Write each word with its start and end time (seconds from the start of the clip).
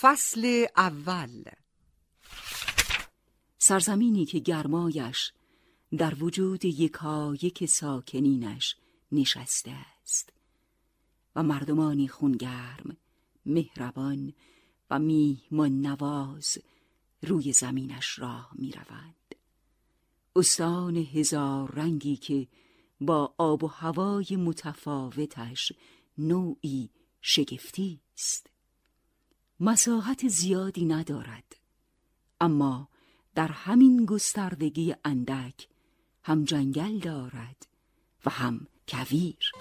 فصل 0.00 0.66
اول 0.76 1.44
سرزمینی 3.58 4.24
که 4.24 4.38
گرمایش 4.38 5.32
در 5.98 6.14
وجود 6.14 6.64
یکا 6.64 7.34
یک 7.42 7.66
ساکنینش 7.66 8.76
نشسته 9.12 9.70
است 9.70 10.32
و 11.36 11.42
مردمانی 11.42 12.08
خونگرم 12.08 12.96
مهربان 13.46 14.32
و 14.90 14.98
میهمان 14.98 15.80
نواز 15.80 16.58
روی 17.22 17.52
زمینش 17.52 18.18
راه 18.18 18.50
می 18.54 18.72
روند. 18.72 19.34
استان 20.36 20.96
هزار 20.96 21.70
رنگی 21.74 22.16
که 22.16 22.48
با 23.00 23.34
آب 23.38 23.64
و 23.64 23.66
هوای 23.66 24.36
متفاوتش 24.36 25.72
نوعی 26.18 26.90
شگفتی 27.20 28.00
است 28.14 28.57
مساحت 29.60 30.28
زیادی 30.28 30.84
ندارد. 30.84 31.56
اما 32.40 32.88
در 33.34 33.48
همین 33.48 34.04
گستردگی 34.06 34.94
اندک 35.04 35.68
هم 36.22 36.44
جنگل 36.44 36.98
دارد 36.98 37.66
و 38.26 38.30
هم 38.30 38.66
کویر. 38.88 39.52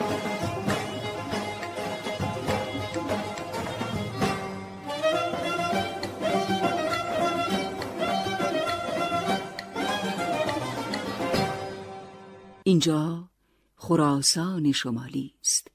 اینجا 12.64 13.30
خراسان 13.76 14.72
شمالی 14.72 15.34
است. 15.42 15.72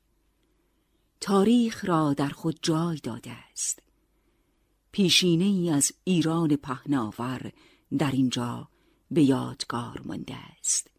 تاریخ 1.20 1.84
را 1.84 2.14
در 2.14 2.28
خود 2.28 2.58
جای 2.62 2.96
داده 2.96 3.30
است. 3.30 3.82
پیشینه 4.92 5.44
ای 5.44 5.70
از 5.70 5.92
ایران 6.04 6.56
پهناور 6.56 7.52
در 7.98 8.10
اینجا 8.10 8.68
به 9.10 9.22
یادگار 9.22 10.02
مانده 10.04 10.36
است. 10.36 10.90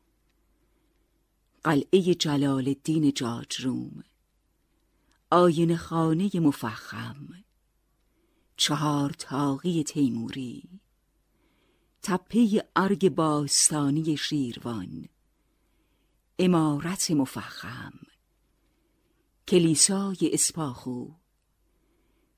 قلعه 1.63 2.02
جلال 2.16 2.67
الدین 2.67 3.13
جاجروم 3.13 4.03
آین 5.31 5.77
خانه 5.77 6.30
مفخم 6.35 7.44
چهار 8.58 9.09
تاقی 9.09 9.83
تیموری 9.83 10.63
تپه 12.02 12.63
ارگ 12.75 13.09
باستانی 13.09 14.17
شیروان 14.17 15.09
امارت 16.39 17.11
مفخم 17.11 17.94
کلیسای 19.47 20.17
اسپاخو 20.22 21.07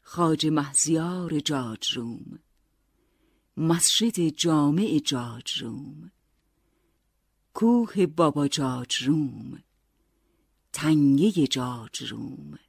خاج 0.07 0.47
محزیار 0.47 1.39
جاجروم 1.39 2.39
مسجد 3.57 4.19
جامع 4.19 4.99
جاجروم 5.05 6.11
کوه 7.53 8.05
بابا 8.05 8.47
جاجروم 8.47 9.63
تنگه 10.73 11.47
جاجروم 11.47 12.59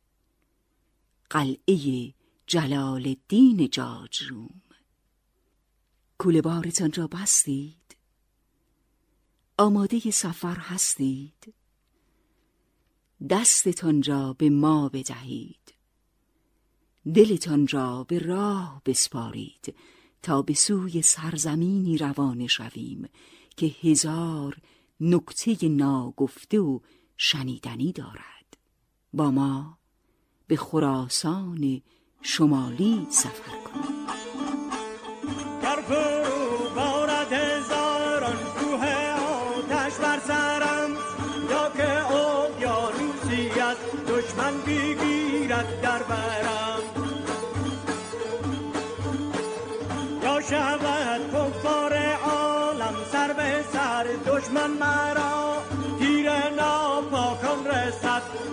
قلعه 1.30 2.14
جلال 2.46 3.06
الدین 3.06 3.68
جاجروم. 3.68 4.62
کوله 6.18 6.42
بارتان 6.42 6.92
را 6.92 7.06
بستید. 7.06 7.96
آماده 9.58 10.10
سفر 10.10 10.56
هستید. 10.56 11.54
دستتان 13.30 14.02
را 14.02 14.32
به 14.32 14.50
ما 14.50 14.88
بدهید. 14.88 15.65
دلتان 17.14 17.68
را 17.68 18.04
به 18.04 18.18
راه 18.18 18.82
بسپارید 18.84 19.74
تا 20.22 20.42
به 20.42 20.54
سوی 20.54 21.02
سرزمینی 21.02 21.98
روانه 21.98 22.46
شویم 22.46 23.08
که 23.56 23.66
هزار 23.66 24.56
نکته 25.00 25.68
ناگفته 25.68 26.60
و 26.60 26.78
شنیدنی 27.16 27.92
دارد. 27.92 28.56
با 29.12 29.30
ما 29.30 29.78
به 30.46 30.56
خراسان 30.56 31.82
شمالی 32.22 33.06
سفر 33.10 33.62
کنید. 33.64 34.25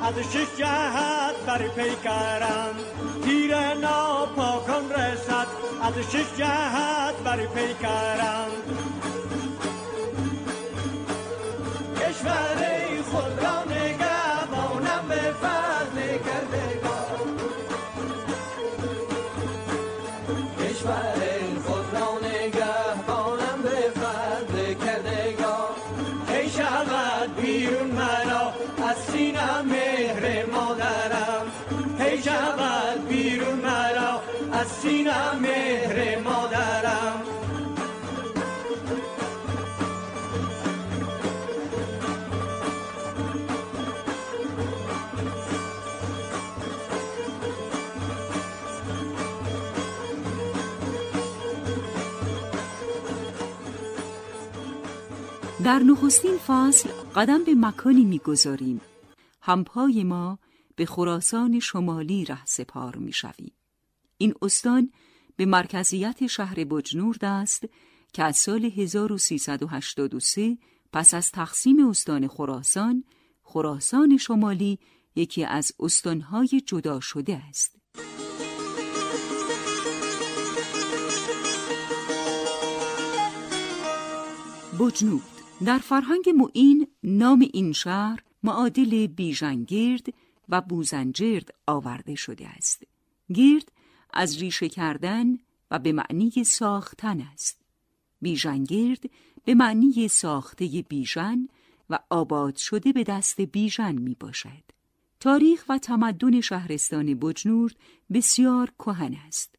از 0.03 0.19
شش 0.19 0.57
جهت 0.57 1.35
بر 1.47 1.67
پیکرم 1.67 2.75
تیر 3.23 3.73
ناپاکان 3.73 4.91
رسد. 4.91 5.47
از 5.81 5.93
شش 6.11 6.37
جهت 6.37 7.15
بر 7.23 7.45
پیکرم 7.45 8.51
کشور 11.95 12.72
سینم 34.83 35.39
مهر 35.41 36.19
مادرم. 36.19 37.23
در 55.63 55.79
نخستین 55.79 56.37
فصل 56.37 56.89
قدم 57.15 57.43
به 57.43 57.55
مکانی 57.55 58.05
می‌گذاریم. 58.05 58.81
همپای 59.41 60.03
ما 60.03 60.39
به 60.75 60.85
خراسان 60.85 61.59
شمالی 61.59 62.25
ره 62.25 62.45
سپار 62.45 62.95
می‌شویم. 62.95 63.51
این 64.17 64.33
استان 64.41 64.91
به 65.35 65.45
مرکزیت 65.45 66.27
شهر 66.27 66.63
بجنورد 66.63 67.25
است 67.25 67.65
که 68.13 68.23
از 68.23 68.37
سال 68.37 68.65
1383 68.65 70.57
پس 70.93 71.13
از 71.13 71.31
تقسیم 71.31 71.89
استان 71.89 72.27
خراسان 72.27 73.03
خراسان 73.43 74.17
شمالی 74.17 74.79
یکی 75.15 75.43
از 75.45 75.71
استانهای 75.79 76.61
جدا 76.65 76.99
شده 76.99 77.35
است. 77.49 77.75
بجنورد 84.79 85.23
در 85.65 85.77
فرهنگ 85.77 86.29
معین 86.29 86.87
نام 87.03 87.47
این 87.53 87.73
شهر 87.73 88.23
معادل 88.43 89.07
بیژنگرد 89.07 90.05
و 90.49 90.61
بوزنجرد 90.61 91.49
آورده 91.67 92.15
شده 92.15 92.47
است. 92.47 92.83
گرد 93.33 93.71
از 94.13 94.37
ریشه 94.37 94.69
کردن 94.69 95.37
و 95.71 95.79
به 95.79 95.91
معنی 95.91 96.43
ساختن 96.43 97.21
است. 97.21 97.61
بیژنگرد 98.21 99.03
به 99.45 99.55
معنی 99.55 100.07
ساخته 100.07 100.85
بیژن 100.89 101.47
و 101.89 101.99
آباد 102.09 102.55
شده 102.55 102.93
به 102.93 103.03
دست 103.03 103.41
بیژن 103.41 103.95
می 103.95 104.15
باشد 104.19 104.63
تاریخ 105.19 105.65
و 105.69 105.77
تمدن 105.77 106.41
شهرستان 106.41 107.13
بجنورد 107.13 107.75
بسیار 108.13 108.73
کهن 108.79 109.13
است. 109.27 109.55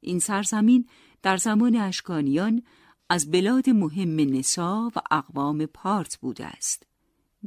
این 0.00 0.18
سرزمین 0.18 0.88
در 1.22 1.36
زمان 1.36 1.76
اشکانیان 1.76 2.62
از 3.08 3.30
بلاد 3.30 3.70
مهم 3.70 4.16
نسا 4.20 4.92
و 4.96 5.00
اقوام 5.10 5.66
پارت 5.66 6.16
بوده 6.16 6.46
است. 6.46 6.86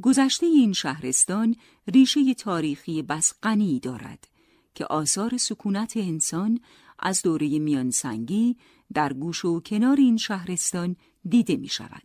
گذشته 0.02 0.46
این 0.46 0.72
شهرستان 0.72 1.56
ریشه 1.88 2.34
تاریخی 2.34 3.02
بس 3.02 3.34
غنی 3.42 3.80
دارد. 3.80 4.28
که 4.76 4.84
آثار 4.84 5.36
سکونت 5.36 5.96
انسان 5.96 6.60
از 6.98 7.22
دوره 7.22 7.58
میانسنگی 7.58 8.56
در 8.94 9.12
گوش 9.12 9.44
و 9.44 9.60
کنار 9.60 9.96
این 9.96 10.16
شهرستان 10.16 10.96
دیده 11.28 11.56
می 11.56 11.68
شود. 11.68 12.02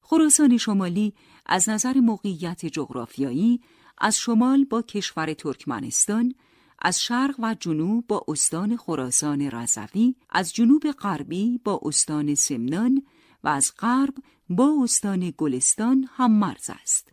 خراسان 0.00 0.56
شمالی 0.56 1.14
از 1.46 1.68
نظر 1.68 1.94
موقعیت 1.94 2.66
جغرافیایی 2.66 3.60
از 3.98 4.16
شمال 4.16 4.64
با 4.64 4.82
کشور 4.82 5.34
ترکمنستان 5.34 6.34
از 6.78 7.02
شرق 7.02 7.34
و 7.38 7.56
جنوب 7.60 8.06
با 8.06 8.24
استان 8.28 8.76
خراسان 8.76 9.40
رضوی 9.40 10.14
از 10.30 10.52
جنوب 10.52 10.90
غربی 10.90 11.60
با 11.64 11.80
استان 11.82 12.34
سمنان 12.34 13.02
و 13.44 13.48
از 13.48 13.72
غرب 13.78 14.14
با 14.48 14.76
استان 14.82 15.32
گلستان 15.38 16.08
هم 16.16 16.32
مرز 16.32 16.70
است 16.82 17.12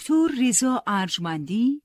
دکتر 0.00 0.28
رضا 0.40 0.82
ارجمندی 0.86 1.82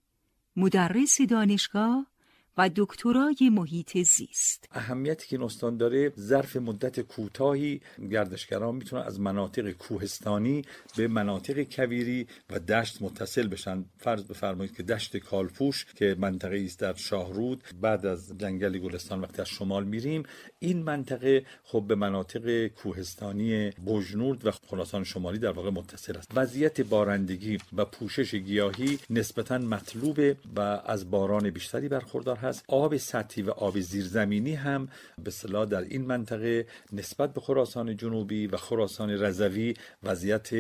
مدرس 0.56 1.22
دانشگاه 1.22 2.08
و 2.58 2.70
دکترای 2.76 3.50
محیط 3.52 3.98
زیست. 3.98 4.68
اهمیتی 4.72 5.28
که 5.28 5.40
این 5.66 5.78
داره 5.78 6.14
ظرف 6.20 6.56
مدت 6.56 7.00
کوتاهی 7.00 7.82
گردشگران 8.12 8.76
می‌تونن 8.76 9.02
از 9.02 9.20
مناطق 9.20 9.72
کوهستانی 9.72 10.62
به 10.98 11.08
مناطق 11.08 11.64
کویری 11.64 12.28
و 12.50 12.60
دشت 12.60 13.02
متصل 13.02 13.48
بشن. 13.48 13.86
فرض 13.98 14.24
بفرمایید 14.24 14.76
که 14.76 14.84
دشت 14.84 15.18
کالپوش 15.18 15.86
که 15.96 16.16
منطقه 16.20 16.62
است 16.66 16.80
در 16.80 16.94
شاهرود 16.94 17.64
بعد 17.82 18.06
از 18.06 18.38
جنگل 18.38 18.78
گلستان 18.78 19.22
وقتی 19.22 19.42
از 19.42 19.48
شمال 19.48 19.84
میریم 19.84 20.24
این 20.60 20.84
منطقه 20.84 21.46
خب 21.64 21.86
به 21.88 21.96
مناطق 21.96 22.68
کوهستانی 22.68 23.70
بجنورد 23.70 24.46
و 24.46 24.52
خراسان 24.52 25.04
شمالی 25.04 25.40
در 25.40 25.52
واقع 25.52 25.70
متصل 25.70 26.18
است. 26.18 26.32
وضعیت 26.36 26.82
بارندگی 26.82 27.58
و 27.78 27.86
پوشش 27.86 28.36
گیاهی 28.36 29.00
نسبتا 29.10 29.58
مطلوبه 29.58 30.38
و 30.56 30.60
از 30.86 31.12
باران 31.12 31.50
بیشتری 31.50 31.88
برخوردار 31.88 32.36
هست 32.46 32.64
آب 32.68 32.98
سطحی 32.98 33.44
و 33.44 33.52
آب 33.52 33.80
زیرزمینی 33.80 34.54
هم 34.54 34.88
به 35.24 35.32
صلاح 35.32 35.66
در 35.66 35.82
این 35.82 36.06
منطقه 36.06 36.68
نسبت 36.94 37.34
به 37.34 37.42
خراسان 37.42 37.98
جنوبی 37.98 38.48
و 38.48 38.58
خراسان 38.58 39.10
رضوی 39.10 39.74
وضعیت 40.04 40.54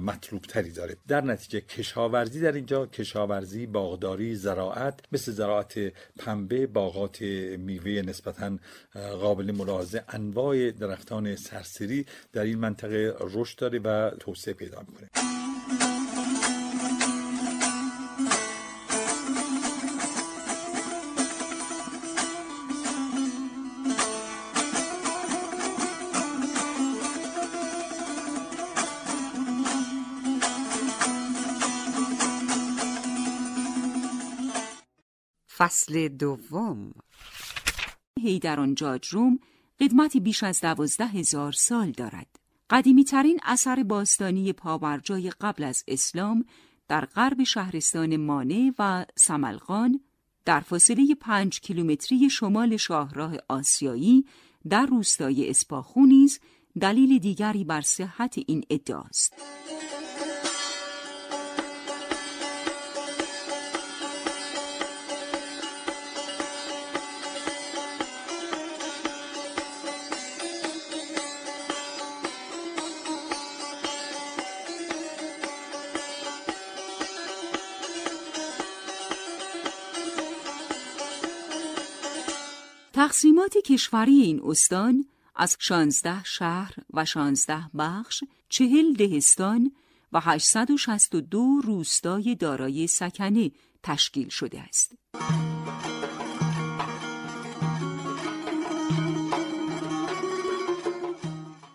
مطلوب 0.00 0.42
تری 0.42 0.70
داره. 0.70 0.96
در 1.08 1.20
نتیجه 1.20 1.60
کشاورزی 1.60 2.40
در 2.40 2.52
اینجا 2.52 2.86
کشاورزی 2.86 3.66
باغداری 3.66 4.34
زراعت 4.34 5.00
مثل 5.12 5.32
زراعت 5.32 5.92
پنبه 6.18 6.66
باغات 6.66 7.22
میوه 7.58 8.02
نسبتا 8.02 8.58
قابل 8.94 9.52
ملاحظه 9.52 10.04
انواع 10.08 10.70
درختان 10.70 11.36
سرسری 11.36 12.06
در 12.32 12.42
این 12.42 12.58
منطقه 12.58 13.14
رشد 13.20 13.58
داره 13.58 13.78
و 13.78 14.10
توسعه 14.10 14.54
پیدا 14.54 14.80
می‌کنه. 14.80 15.08
فصل 35.56 36.08
دوم 36.08 36.92
هیدران 38.20 38.74
جاج 38.74 39.08
روم 39.08 39.38
قدمتی 39.80 40.20
بیش 40.20 40.42
از 40.42 40.60
دوازده 40.60 41.06
هزار 41.06 41.52
سال 41.52 41.90
دارد. 41.90 42.38
قدیمی 42.70 43.04
ترین 43.04 43.40
اثر 43.42 43.82
باستانی 43.82 44.52
پاورجای 44.52 45.30
قبل 45.40 45.64
از 45.64 45.84
اسلام 45.88 46.44
در 46.88 47.04
غرب 47.04 47.42
شهرستان 47.44 48.16
مانه 48.16 48.74
و 48.78 49.06
سملغان 49.16 50.00
در 50.44 50.60
فاصله 50.60 51.14
پنج 51.20 51.60
کیلومتری 51.60 52.30
شمال 52.30 52.76
شاهراه 52.76 53.34
آسیایی 53.48 54.24
در 54.68 54.86
روستای 54.86 55.50
اسپاخو 55.50 56.06
نیز 56.06 56.40
دلیل 56.80 57.18
دیگری 57.18 57.64
بر 57.64 57.80
صحت 57.80 58.38
این 58.46 58.64
ادعاست. 58.70 59.34
تقسیمات 82.94 83.58
کشوری 83.58 84.20
این 84.20 84.40
استان 84.44 85.04
از 85.36 85.56
16 85.58 86.24
شهر 86.24 86.74
و 86.92 87.04
16 87.04 87.58
بخش، 87.78 88.24
چهل 88.48 88.92
دهستان 88.92 89.72
و 90.12 90.20
862 90.20 91.60
روستای 91.64 92.34
دارای 92.34 92.86
سکنه 92.86 93.50
تشکیل 93.82 94.28
شده 94.28 94.60
است. 94.60 94.94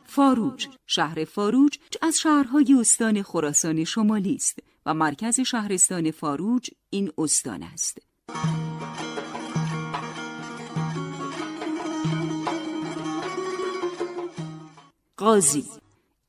فاروج 0.05 0.67
شهر 0.87 1.25
فاروج 1.25 1.77
از 2.01 2.19
شهرهای 2.19 2.75
استان 2.79 3.23
خراسان 3.23 3.83
شمالی 3.83 4.35
است 4.35 4.59
و 4.85 4.93
مرکز 4.93 5.39
شهرستان 5.39 6.11
فاروج 6.11 6.69
این 6.89 7.11
استان 7.17 7.63
است. 7.63 7.97
قاضی 15.19 15.65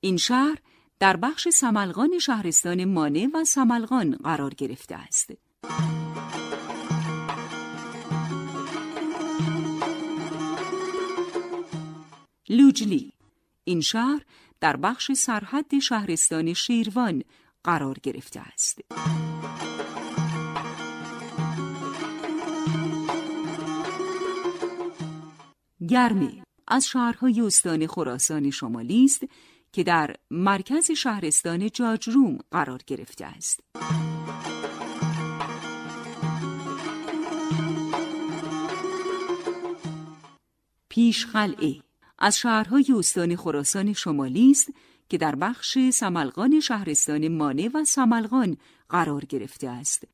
این 0.01 0.17
شهر 0.17 0.59
در 1.01 1.17
بخش 1.17 1.49
سملغان 1.49 2.19
شهرستان 2.19 2.85
مانه 2.85 3.29
و 3.35 3.45
سملغان 3.45 4.17
قرار 4.17 4.55
گرفته 4.55 4.95
است. 4.95 5.31
لوجلی 12.49 13.13
این 13.65 13.81
شهر 13.81 14.25
در 14.61 14.77
بخش 14.77 15.13
سرحد 15.13 15.79
شهرستان 15.79 16.53
شیروان 16.53 17.23
قرار 17.65 17.97
گرفته 18.03 18.41
است. 18.41 18.81
گرمه 25.89 26.50
از 26.71 26.87
شهرهای 26.87 27.41
استان 27.41 27.87
خراسان 27.87 28.51
شمالی 28.51 29.05
است 29.05 29.23
که 29.73 29.83
در 29.83 30.17
مرکز 30.31 30.91
شهرستان 30.91 31.71
جاجروم 31.71 32.39
قرار 32.51 32.81
گرفته 32.87 33.27
است. 33.27 33.61
پیشخلعه 40.89 41.77
از 42.19 42.39
شهرهای 42.39 42.87
استان 42.99 43.37
خراسان 43.37 43.93
شمالی 43.93 44.51
است 44.51 44.69
که 45.09 45.19
در 45.19 45.35
بخش 45.35 45.79
سملغان 45.93 46.61
شهرستان 46.61 47.29
مانه 47.29 47.69
و 47.75 47.85
سملغان 47.85 48.57
قرار 48.89 49.25
گرفته 49.25 49.69
است. 49.69 50.05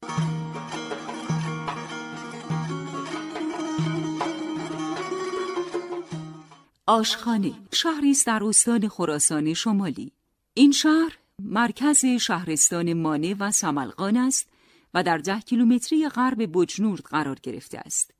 آشخانه 6.88 7.52
شهری 7.72 8.10
است 8.10 8.26
در 8.26 8.44
استان 8.44 8.88
خراسان 8.88 9.54
شمالی. 9.54 10.12
این 10.54 10.72
شهر 10.72 11.18
مرکز 11.42 12.04
شهرستان 12.06 12.92
مانه 12.92 13.34
و 13.34 13.50
سملقان 13.50 14.16
است 14.16 14.48
و 14.94 15.02
در 15.02 15.18
ده 15.18 15.40
کیلومتری 15.40 16.08
غرب 16.08 16.58
بجنورد 16.58 17.02
قرار 17.02 17.38
گرفته 17.42 17.78
است. 17.78 18.10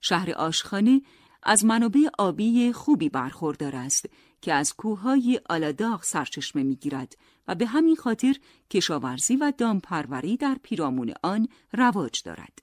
شهر 0.00 0.30
آشخانه 0.30 1.02
از 1.42 1.64
منابع 1.64 2.08
آبی 2.18 2.72
خوبی 2.72 3.08
برخوردار 3.08 3.76
است 3.76 4.06
که 4.42 4.52
از 4.52 4.74
کوههای 4.74 5.40
آلاداغ 5.50 6.02
سرچشمه 6.02 6.62
می‌گیرد 6.62 7.16
و 7.48 7.54
به 7.54 7.66
همین 7.66 7.96
خاطر 7.96 8.34
کشاورزی 8.70 9.36
و 9.36 9.52
دامپروری 9.58 10.36
در 10.36 10.56
پیرامون 10.62 11.14
آن 11.22 11.48
رواج 11.72 12.22
دارد. 12.22 12.58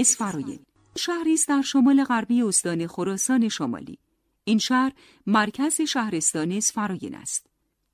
اسفراین 0.00 0.58
شهری 0.96 1.34
است 1.34 1.48
در 1.48 1.62
شمال 1.62 2.04
غربی 2.04 2.42
استان 2.42 2.86
خراسان 2.86 3.48
شمالی. 3.48 3.98
این 4.44 4.58
شهر 4.58 4.92
مرکز 5.26 5.80
شهرستان 5.80 6.52
اسفراین 6.52 7.14
است. 7.14 7.46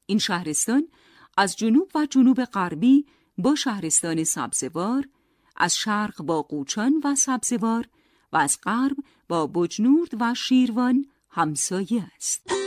این 0.07 0.19
شهرستان 0.19 0.89
از 1.37 1.57
جنوب 1.57 1.91
و 1.95 2.07
جنوب 2.11 2.45
غربی 2.45 3.07
با 3.39 3.55
شهرستان 3.55 4.25
سبزوار 4.25 5.09
از 5.57 5.77
شرق 5.77 6.23
با 6.23 6.43
قوچان 6.43 7.01
و 7.05 7.15
سبزوار 7.15 7.89
و 8.33 8.37
از 8.37 8.59
غرب 8.63 8.97
با 9.29 9.47
بجنورد 9.47 10.11
و 10.21 10.35
شیروان 10.35 11.07
همسایه 11.31 12.13
است. 12.17 12.66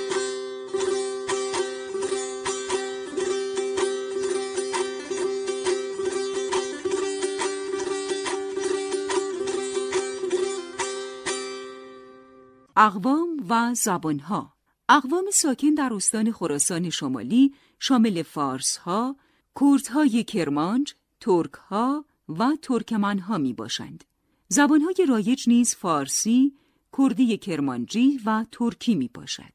اقوام 12.81 13.45
و 13.49 13.73
زبانها 13.73 14.53
اقوام 14.89 15.25
ساکن 15.33 15.73
در 15.73 15.93
استان 15.93 16.31
خراسان 16.31 16.89
شمالی 16.89 17.53
شامل 17.79 18.23
فارسها، 18.23 19.15
کردهای 19.59 20.23
کرمانج، 20.23 20.93
ترکها 21.19 22.05
و 22.29 22.57
ترکمنها 22.61 23.37
می 23.37 23.53
باشند. 23.53 24.03
زبانهای 24.47 25.05
رایج 25.09 25.49
نیز 25.49 25.75
فارسی، 25.75 26.53
کردی 26.97 27.37
کرمانجی 27.37 28.19
و 28.25 28.45
ترکی 28.51 28.95
می 28.95 29.09
باشد. 29.13 29.53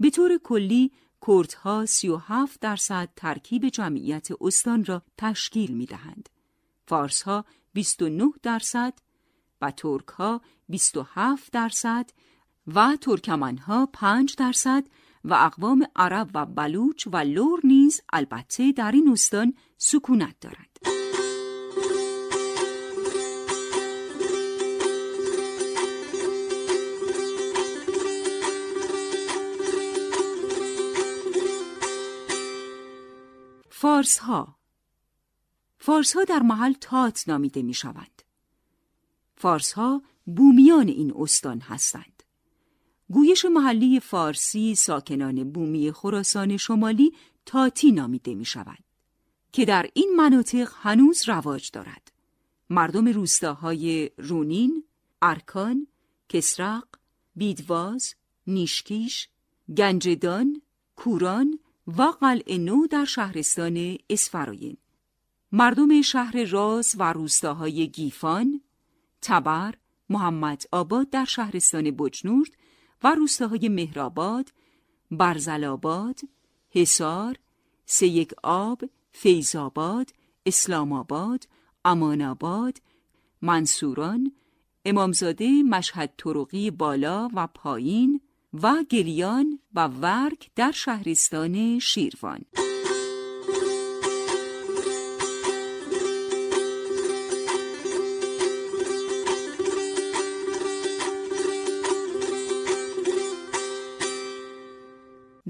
به 0.00 0.10
طور 0.10 0.38
کلی 0.38 0.92
کردها 1.26 1.86
37 1.86 2.60
درصد 2.60 3.08
ترکیب 3.16 3.68
جمعیت 3.68 4.28
استان 4.40 4.84
را 4.84 5.02
تشکیل 5.18 5.72
می 5.72 5.86
دهند. 5.86 6.28
فارسها 6.86 7.44
29 7.72 8.32
درصد 8.42 8.94
و 9.60 9.70
ترکها 9.70 10.40
27 10.68 11.52
درصد 11.52 12.10
و 12.66 12.96
ترکمنها 13.00 13.88
5 13.92 14.36
درصد 14.36 14.84
و 15.24 15.34
اقوام 15.34 15.86
عرب 15.96 16.30
و 16.34 16.46
بلوچ 16.46 17.08
و 17.12 17.16
لور 17.16 17.60
نیز 17.64 18.00
البته 18.12 18.72
در 18.72 18.92
این 18.92 19.08
استان 19.08 19.54
سکونت 19.78 20.40
دارند. 20.40 20.78
فارس 33.70 34.18
ها 34.18 34.56
فارس 35.78 36.16
ها 36.16 36.24
در 36.24 36.42
محل 36.42 36.72
تات 36.72 37.24
نامیده 37.28 37.62
می 37.62 37.74
شوند. 37.74 38.22
فارس 39.36 39.72
ها 39.72 40.02
بومیان 40.26 40.88
این 40.88 41.12
استان 41.16 41.60
هستند. 41.60 42.11
گویش 43.12 43.44
محلی 43.44 44.00
فارسی 44.00 44.74
ساکنان 44.74 45.52
بومی 45.52 45.92
خراسان 45.92 46.56
شمالی 46.56 47.12
تاتی 47.46 47.92
نامیده 47.92 48.34
می 48.34 48.44
شود 48.44 48.78
که 49.52 49.64
در 49.64 49.86
این 49.94 50.12
مناطق 50.16 50.68
هنوز 50.74 51.28
رواج 51.28 51.70
دارد. 51.70 52.12
مردم 52.70 53.08
روستاهای 53.08 54.10
رونین، 54.18 54.84
ارکان، 55.22 55.86
کسرق، 56.28 56.84
بیدواز، 57.36 58.14
نیشکیش، 58.46 59.28
گنجدان، 59.76 60.62
کوران 60.96 61.58
و 61.86 62.02
قلعه 62.02 62.58
نو 62.58 62.86
در 62.86 63.04
شهرستان 63.04 63.98
اسفراین 64.10 64.76
مردم 65.52 66.02
شهر 66.02 66.44
راز 66.44 66.94
و 66.98 67.12
روستاهای 67.12 67.88
گیفان، 67.88 68.60
تبر، 69.22 69.74
محمد 70.10 70.62
آباد 70.72 71.10
در 71.10 71.24
شهرستان 71.24 71.90
بجنورد 71.90 72.61
و 73.04 73.14
روستاهای 73.14 73.68
مهرآباد، 73.68 74.52
برزلآباد، 75.10 76.20
حصار، 76.70 77.36
سیک 77.86 78.32
آب، 78.42 78.82
فیضآباد، 79.12 80.10
اسلام 80.46 80.92
آباد، 80.92 81.46
منصوران، 83.42 84.32
امامزاده 84.84 85.62
مشهد 85.62 86.12
طرقی 86.16 86.70
بالا 86.70 87.28
و 87.34 87.46
پایین 87.46 88.20
و 88.62 88.84
گلیان 88.90 89.58
و 89.74 89.88
ورک 89.88 90.50
در 90.56 90.70
شهرستان 90.70 91.78
شیروان. 91.78 92.44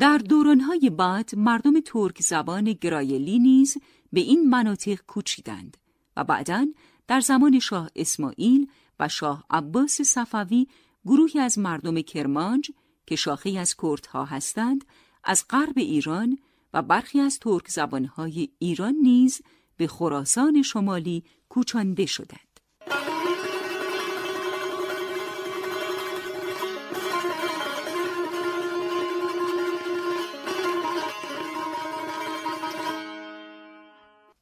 در 0.03 0.19
دورانهای 0.19 0.91
بعد 0.91 1.31
مردم 1.37 1.81
ترک 1.81 2.23
زبان 2.23 2.73
گرایلی 2.73 3.39
نیز 3.39 3.77
به 4.13 4.21
این 4.21 4.49
مناطق 4.51 4.99
کوچیدند 5.07 5.77
و 6.17 6.25
بعدا 6.25 6.67
در 7.09 7.21
زمان 7.21 7.59
شاه 7.59 7.91
اسماعیل 7.97 8.67
و 9.01 9.09
شاه 9.09 9.45
عباس 9.51 10.01
صفوی 10.01 10.67
گروهی 11.07 11.41
از 11.41 11.59
مردم 11.59 12.01
کرمانج 12.01 12.71
که 13.07 13.17
شاخه 13.17 13.59
از 13.59 13.75
کردها 13.83 14.25
هستند 14.25 14.85
از 15.25 15.45
غرب 15.51 15.79
ایران 15.79 16.39
و 16.75 16.83
برخی 16.83 17.21
از 17.21 17.39
ترک 17.39 17.69
زبانهای 17.69 18.49
ایران 18.59 18.95
نیز 19.03 19.43
به 19.77 19.87
خراسان 19.87 20.63
شمالی 20.63 21.25
کوچانده 21.49 22.07
شدند. 22.07 22.52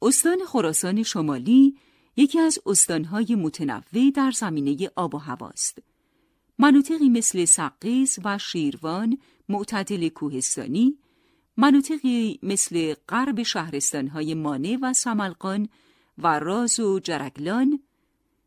استان 0.01 0.45
خراسان 0.45 1.03
شمالی 1.03 1.77
یکی 2.17 2.39
از 2.39 2.59
استانهای 2.65 3.35
متنوع 3.35 4.11
در 4.15 4.31
زمینه 4.31 4.91
آب 4.95 5.15
و 5.15 5.17
هواست. 5.17 5.79
مناطقی 6.59 7.09
مثل 7.09 7.45
سقیز 7.45 8.19
و 8.23 8.37
شیروان 8.37 9.17
معتدل 9.49 10.09
کوهستانی، 10.09 10.97
مناطقی 11.57 12.39
مثل 12.43 12.93
غرب 13.09 13.43
شهرستانهای 13.43 14.33
مانه 14.33 14.77
و 14.81 14.93
سملقان 14.93 15.69
و 16.17 16.39
راز 16.39 16.79
و 16.79 16.99
جرگلان 16.99 17.79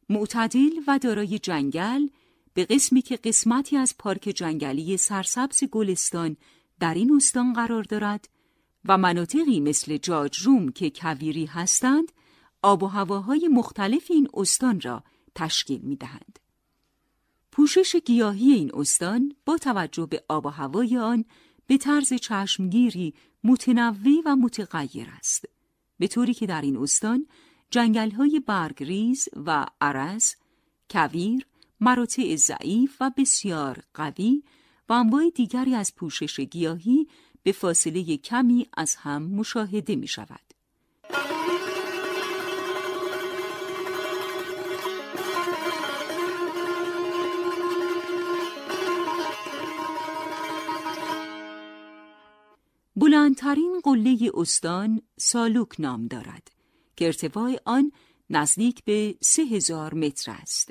معتدل 0.08 0.70
و 0.86 0.98
دارای 0.98 1.38
جنگل 1.38 2.08
به 2.54 2.64
قسمی 2.64 3.02
که 3.02 3.16
قسمتی 3.16 3.76
از 3.76 3.94
پارک 3.98 4.22
جنگلی 4.22 4.96
سرسبز 4.96 5.64
گلستان 5.64 6.36
در 6.80 6.94
این 6.94 7.16
استان 7.16 7.52
قرار 7.52 7.82
دارد 7.82 8.28
و 8.84 8.98
مناطقی 8.98 9.60
مثل 9.60 9.96
جاجروم 9.96 10.68
که 10.68 10.90
کویری 10.90 11.46
هستند 11.46 12.12
آب 12.62 12.82
و 12.82 12.86
هواهای 12.86 13.48
مختلف 13.48 14.10
این 14.10 14.28
استان 14.34 14.80
را 14.80 15.04
تشکیل 15.34 15.80
می 15.80 15.96
دهند. 15.96 16.38
پوشش 17.52 17.96
گیاهی 17.96 18.52
این 18.52 18.70
استان 18.74 19.34
با 19.46 19.58
توجه 19.58 20.06
به 20.06 20.24
آب 20.28 20.46
و 20.46 20.48
هوای 20.48 20.98
آن 20.98 21.24
به 21.66 21.76
طرز 21.76 22.12
چشمگیری 22.12 23.14
متنوع 23.44 24.22
و 24.24 24.36
متغیر 24.36 25.08
است. 25.18 25.44
به 25.98 26.08
طوری 26.08 26.34
که 26.34 26.46
در 26.46 26.62
این 26.62 26.76
استان 26.76 27.26
جنگل‌های 27.70 28.40
برگریز 28.40 29.28
و 29.46 29.66
عرز، 29.80 30.34
کویر، 30.90 31.46
مراتع 31.80 32.36
ضعیف 32.36 32.96
و 33.00 33.10
بسیار 33.16 33.82
قوی 33.94 34.42
و 34.88 34.92
انواع 34.92 35.30
دیگری 35.30 35.74
از 35.74 35.94
پوشش 35.94 36.40
گیاهی 36.40 37.08
به 37.44 37.52
فاصله 37.52 38.16
کمی 38.16 38.66
از 38.76 38.96
هم 38.96 39.22
مشاهده 39.22 39.96
می 39.96 40.06
شود. 40.06 40.40
بلندترین 52.96 53.80
قله 53.84 54.30
استان 54.34 55.02
سالوک 55.16 55.80
نام 55.80 56.06
دارد 56.06 56.50
که 56.96 57.06
ارتفاع 57.06 57.56
آن 57.64 57.92
نزدیک 58.30 58.84
به 58.84 59.14
سه 59.20 59.42
هزار 59.42 59.94
متر 59.94 60.30
است. 60.30 60.70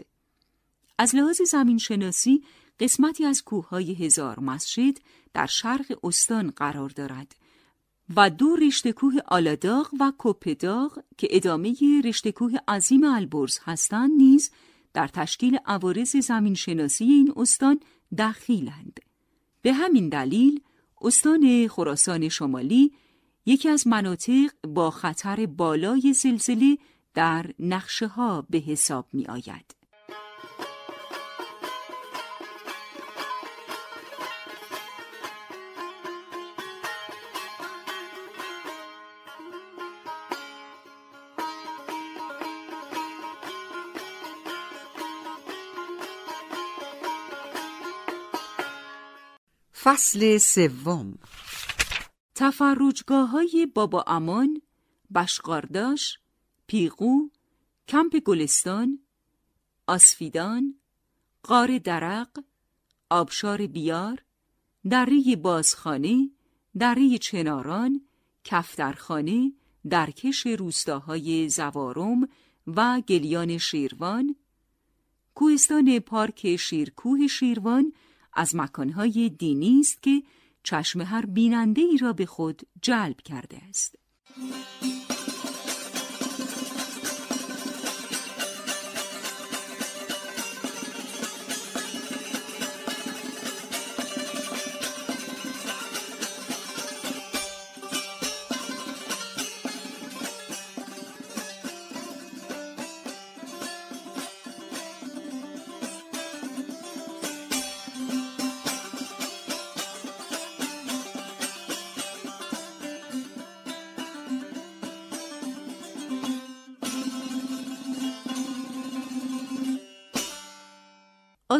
از 0.97 1.15
لحاظ 1.15 1.41
زمین 1.41 1.77
شناسی 1.77 2.43
قسمتی 2.79 3.25
از 3.25 3.43
کوههای 3.43 3.93
هزار 3.93 4.39
مسجد 4.39 4.97
در 5.33 5.45
شرق 5.45 5.99
استان 6.03 6.51
قرار 6.51 6.89
دارد 6.89 7.35
و 8.15 8.29
دو 8.29 8.55
رشتکوه 8.55 9.13
آلاداغ 9.27 9.89
و 9.99 10.11
کوپداغ 10.17 10.99
که 11.17 11.27
ادامه 11.31 11.75
رشتکوه 12.05 12.53
عظیم 12.67 13.03
البرز 13.03 13.59
هستند 13.63 14.11
نیز 14.17 14.51
در 14.93 15.07
تشکیل 15.07 15.57
عوارض 15.65 16.15
زمین 16.15 16.53
شناسی 16.53 17.03
این 17.03 17.33
استان 17.35 17.79
دخیلند. 18.17 18.99
به 19.61 19.73
همین 19.73 20.09
دلیل 20.09 20.61
استان 21.01 21.67
خراسان 21.67 22.29
شمالی 22.29 22.91
یکی 23.45 23.69
از 23.69 23.87
مناطق 23.87 24.49
با 24.67 24.91
خطر 24.91 25.45
بالای 25.45 26.13
زلزله 26.13 26.77
در 27.13 27.53
نقشه 27.59 28.07
ها 28.07 28.45
به 28.49 28.57
حساب 28.57 29.07
می 29.13 29.25
آید. 29.25 29.82
فصل 49.83 50.37
سوم. 50.37 51.17
تفرجگاه 52.35 53.29
های 53.29 53.67
بابا 53.75 54.03
امان، 54.07 54.61
بشقارداش، 55.15 56.19
پیغو، 56.67 57.29
کمپ 57.87 58.15
گلستان، 58.15 58.99
آسفیدان، 59.87 60.75
قار 61.43 61.77
درق، 61.77 62.43
آبشار 63.09 63.67
بیار 63.67 64.23
دره 64.89 65.35
بازخانه 65.35 66.29
دره 66.79 67.17
چناران 67.17 68.01
کفترخانه 68.43 69.53
درکش 69.89 70.47
روستاهای 70.47 71.49
زوارم 71.49 72.29
و 72.67 73.01
گلیان 73.01 73.57
شیروان 73.57 74.35
کوهستان 75.35 75.99
پارک 75.99 76.55
شیرکوه 76.55 77.27
شیروان 77.27 77.93
از 78.35 78.55
مکانهای 78.55 79.29
دینی 79.29 79.79
است 79.79 80.03
که 80.03 80.23
چشم 80.63 81.01
هر 81.01 81.25
بیننده 81.25 81.81
ای 81.81 81.97
را 81.97 82.13
به 82.13 82.25
خود 82.25 82.61
جلب 82.81 83.21
کرده 83.21 83.57
است. 83.69 83.95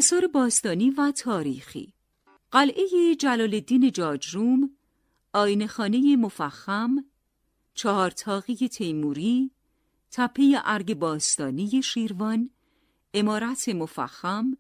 آثار 0.04 0.28
باستانی 0.28 0.90
و 0.90 1.12
تاریخی. 1.12 1.94
قلعه 2.52 3.16
جلال 3.20 3.54
الدین 3.54 3.92
جاجروم 3.92 4.70
خانه 5.70 6.16
مفخم 6.16 7.06
چهارتاقی 7.74 8.68
تیموری 8.68 9.52
تپه 10.12 10.62
ارگ 10.66 10.94
باستانی 10.94 11.82
شیروان 11.82 12.50
امارت 13.14 13.70
مفخم 13.70 14.58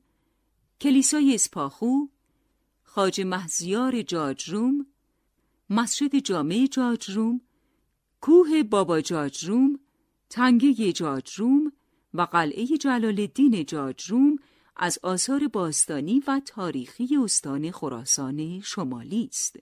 کلیسای 0.81 1.35
اسپاخو 1.35 2.07
خاج 2.83 3.21
محزیار 3.21 4.01
جاجروم 4.01 4.85
مسجد 5.69 6.15
جامع 6.15 6.67
جاجروم 6.71 7.41
کوه 8.21 8.63
بابا 8.63 9.01
جاجروم 9.01 9.79
تنگه 10.29 10.91
جاجروم 10.91 11.71
و 12.13 12.21
قلعه 12.21 12.65
جلال 12.65 13.19
الدین 13.19 13.65
جاجروم 13.65 14.39
از 14.75 14.99
آثار 15.03 15.47
باستانی 15.47 16.23
و 16.27 16.41
تاریخی 16.45 17.17
استان 17.23 17.71
خراسان 17.71 18.59
شمالی 18.59 19.29
است. 19.31 19.55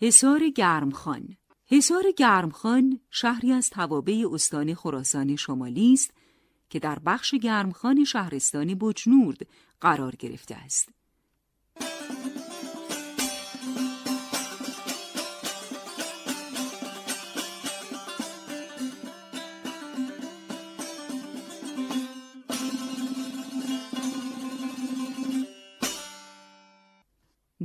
حصار 0.00 0.48
گرمخان 0.48 1.36
حصار 1.66 2.04
گرمخان 2.16 3.00
شهری 3.10 3.52
از 3.52 3.70
توابع 3.70 4.24
استان 4.32 4.74
خراسان 4.74 5.36
شمالی 5.36 5.92
است 5.92 6.10
که 6.70 6.78
در 6.78 6.98
بخش 6.98 7.34
گرمخان 7.34 8.04
شهرستان 8.04 8.74
بجنورد 8.74 9.46
قرار 9.80 10.16
گرفته 10.16 10.54
است. 10.54 10.88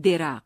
درق 0.04 0.44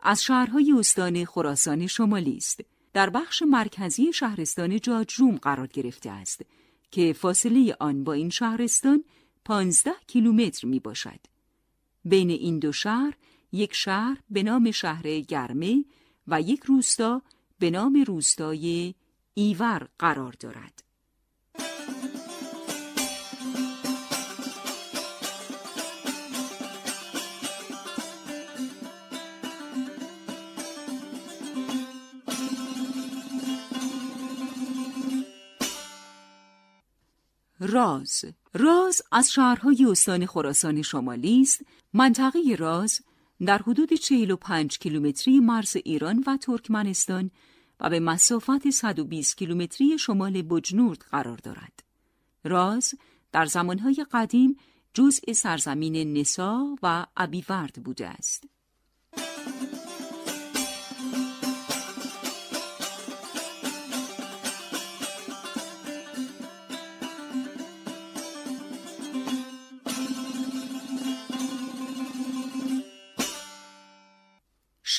از 0.00 0.22
شهرهای 0.22 0.72
استان 0.78 1.24
خراسان 1.24 1.86
شمالی 1.86 2.36
است. 2.36 2.60
در 2.92 3.10
بخش 3.10 3.42
مرکزی 3.42 4.12
شهرستان 4.12 4.80
جاجروم 4.80 5.36
قرار 5.36 5.66
گرفته 5.66 6.10
است 6.10 6.42
که 6.92 7.12
فاصله 7.12 7.76
آن 7.80 8.04
با 8.04 8.12
این 8.12 8.30
شهرستان 8.30 9.04
پانزده 9.44 9.94
کیلومتر 10.06 10.68
می 10.68 10.80
باشد. 10.80 11.20
بین 12.04 12.30
این 12.30 12.58
دو 12.58 12.72
شهر 12.72 13.14
یک 13.52 13.74
شهر 13.74 14.18
به 14.30 14.42
نام 14.42 14.70
شهر 14.70 15.20
گرمه 15.20 15.84
و 16.26 16.40
یک 16.40 16.60
روستا 16.64 17.22
به 17.58 17.70
نام 17.70 18.04
روستای 18.06 18.94
ایور 19.34 19.88
قرار 19.98 20.34
دارد. 20.40 20.84
راز. 37.62 38.24
راز 38.54 39.02
از 39.12 39.32
شهرهای 39.32 39.84
استان 39.84 40.26
خراسان 40.26 40.82
شمالی 40.82 41.40
است. 41.40 41.62
منطقه 41.92 42.56
راز 42.58 43.00
در 43.46 43.58
حدود 43.58 43.92
45 43.92 44.78
کیلومتری 44.78 45.40
مرز 45.40 45.76
ایران 45.84 46.24
و 46.26 46.36
ترکمنستان 46.36 47.30
و 47.80 47.90
به 47.90 48.00
مسافت 48.00 48.70
120 48.70 49.36
کیلومتری 49.36 49.98
شمال 49.98 50.42
بجنورد 50.42 51.04
قرار 51.10 51.36
دارد. 51.36 51.82
راز 52.44 52.94
در 53.32 53.46
زمانهای 53.46 54.06
قدیم 54.12 54.56
جزء 54.94 55.32
سرزمین 55.32 56.12
نسا 56.18 56.76
و 56.82 57.06
ابیورد 57.16 57.82
بوده 57.84 58.08
است. 58.08 58.44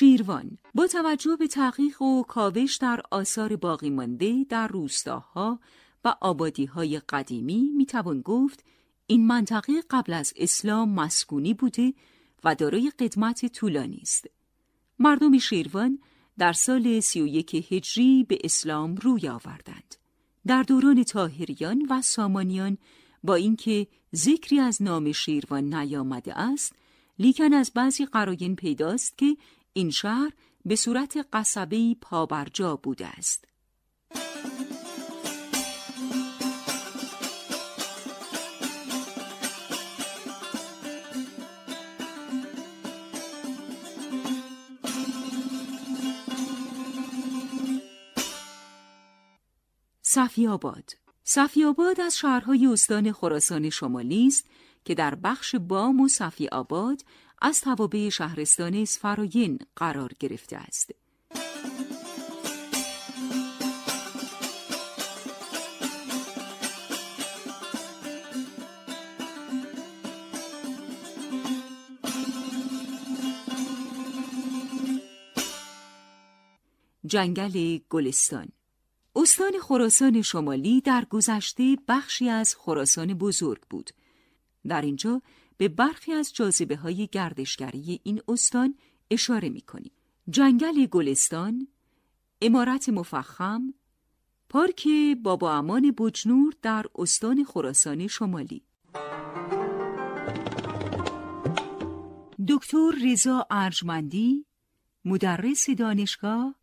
شیروان 0.04 0.58
با 0.74 0.86
توجه 0.86 1.36
به 1.36 1.46
تحقیق 1.46 2.02
و 2.02 2.22
کاوش 2.22 2.76
در 2.76 3.00
آثار 3.10 3.56
باقی 3.56 3.90
مانده 3.90 4.46
در 4.48 4.68
روستاها 4.68 5.60
و 6.04 6.14
آبادیهای 6.20 7.00
قدیمی 7.08 7.70
می‌توان 7.76 8.20
گفت 8.20 8.64
این 9.06 9.26
منطقه 9.26 9.72
قبل 9.90 10.12
از 10.12 10.32
اسلام 10.36 10.94
مسکونی 10.94 11.54
بوده 11.54 11.94
و 12.44 12.54
دارای 12.54 12.92
قدمت 12.98 13.46
طولانی 13.46 13.98
است. 14.02 14.26
مردم 14.98 15.38
شیروان 15.38 15.98
در 16.38 16.52
سال 16.52 17.00
31 17.00 17.72
هجری 17.72 18.24
به 18.24 18.38
اسلام 18.44 18.94
روی 18.94 19.28
آوردند. 19.28 19.94
در 20.46 20.62
دوران 20.62 21.04
تاهریان 21.04 21.86
و 21.90 22.02
سامانیان 22.02 22.78
با 23.22 23.34
اینکه 23.34 23.86
ذکری 24.16 24.60
از 24.60 24.82
نام 24.82 25.12
شیروان 25.12 25.74
نیامده 25.74 26.38
است 26.38 26.74
لیکن 27.18 27.52
از 27.52 27.70
بعضی 27.74 28.06
قراین 28.06 28.56
پیداست 28.56 29.18
که 29.18 29.36
این 29.76 29.90
شهر 29.90 30.32
به 30.64 30.76
صورت 30.76 31.26
قصبه‌ای 31.32 31.96
پابرجا 32.00 32.76
بوده 32.76 33.06
است. 33.06 33.44
صفیاباد 50.02 50.90
صفیاباد 51.24 52.00
از 52.00 52.16
شهرهای 52.16 52.66
استان 52.66 53.12
خراسان 53.12 53.70
شمالی 53.70 54.26
است 54.26 54.44
که 54.84 54.94
در 54.94 55.14
بخش 55.14 55.54
بام 55.54 56.00
و 56.00 56.08
صفی 56.08 56.48
از 57.46 57.60
توابع 57.60 58.08
شهرستان 58.08 58.74
اسفراین 58.74 59.58
قرار 59.76 60.10
گرفته 60.20 60.56
است. 60.56 60.90
جنگل 77.06 77.78
گلستان 77.90 78.48
استان 79.16 79.52
خراسان 79.62 80.22
شمالی 80.22 80.80
در 80.80 81.04
گذشته 81.10 81.76
بخشی 81.88 82.28
از 82.28 82.56
خراسان 82.56 83.14
بزرگ 83.14 83.60
بود. 83.70 83.90
در 84.68 84.82
اینجا 84.82 85.22
به 85.56 85.68
برخی 85.68 86.12
از 86.12 86.34
جاذبه 86.34 86.76
های 86.76 87.08
گردشگری 87.12 88.00
این 88.02 88.22
استان 88.28 88.74
اشاره 89.10 89.48
می 89.48 89.60
کنیم. 89.60 89.92
جنگل 90.30 90.86
گلستان، 90.86 91.68
امارت 92.42 92.88
مفخم، 92.88 93.74
پارک 94.48 94.88
بابا 95.22 95.52
امان 95.52 95.94
بجنور 95.98 96.54
در 96.62 96.86
استان 96.94 97.44
خراسان 97.44 98.06
شمالی 98.06 98.62
دکتر 102.48 102.90
رضا 103.04 103.46
ارجمندی 103.50 104.46
مدرس 105.04 105.70
دانشگاه 105.70 106.54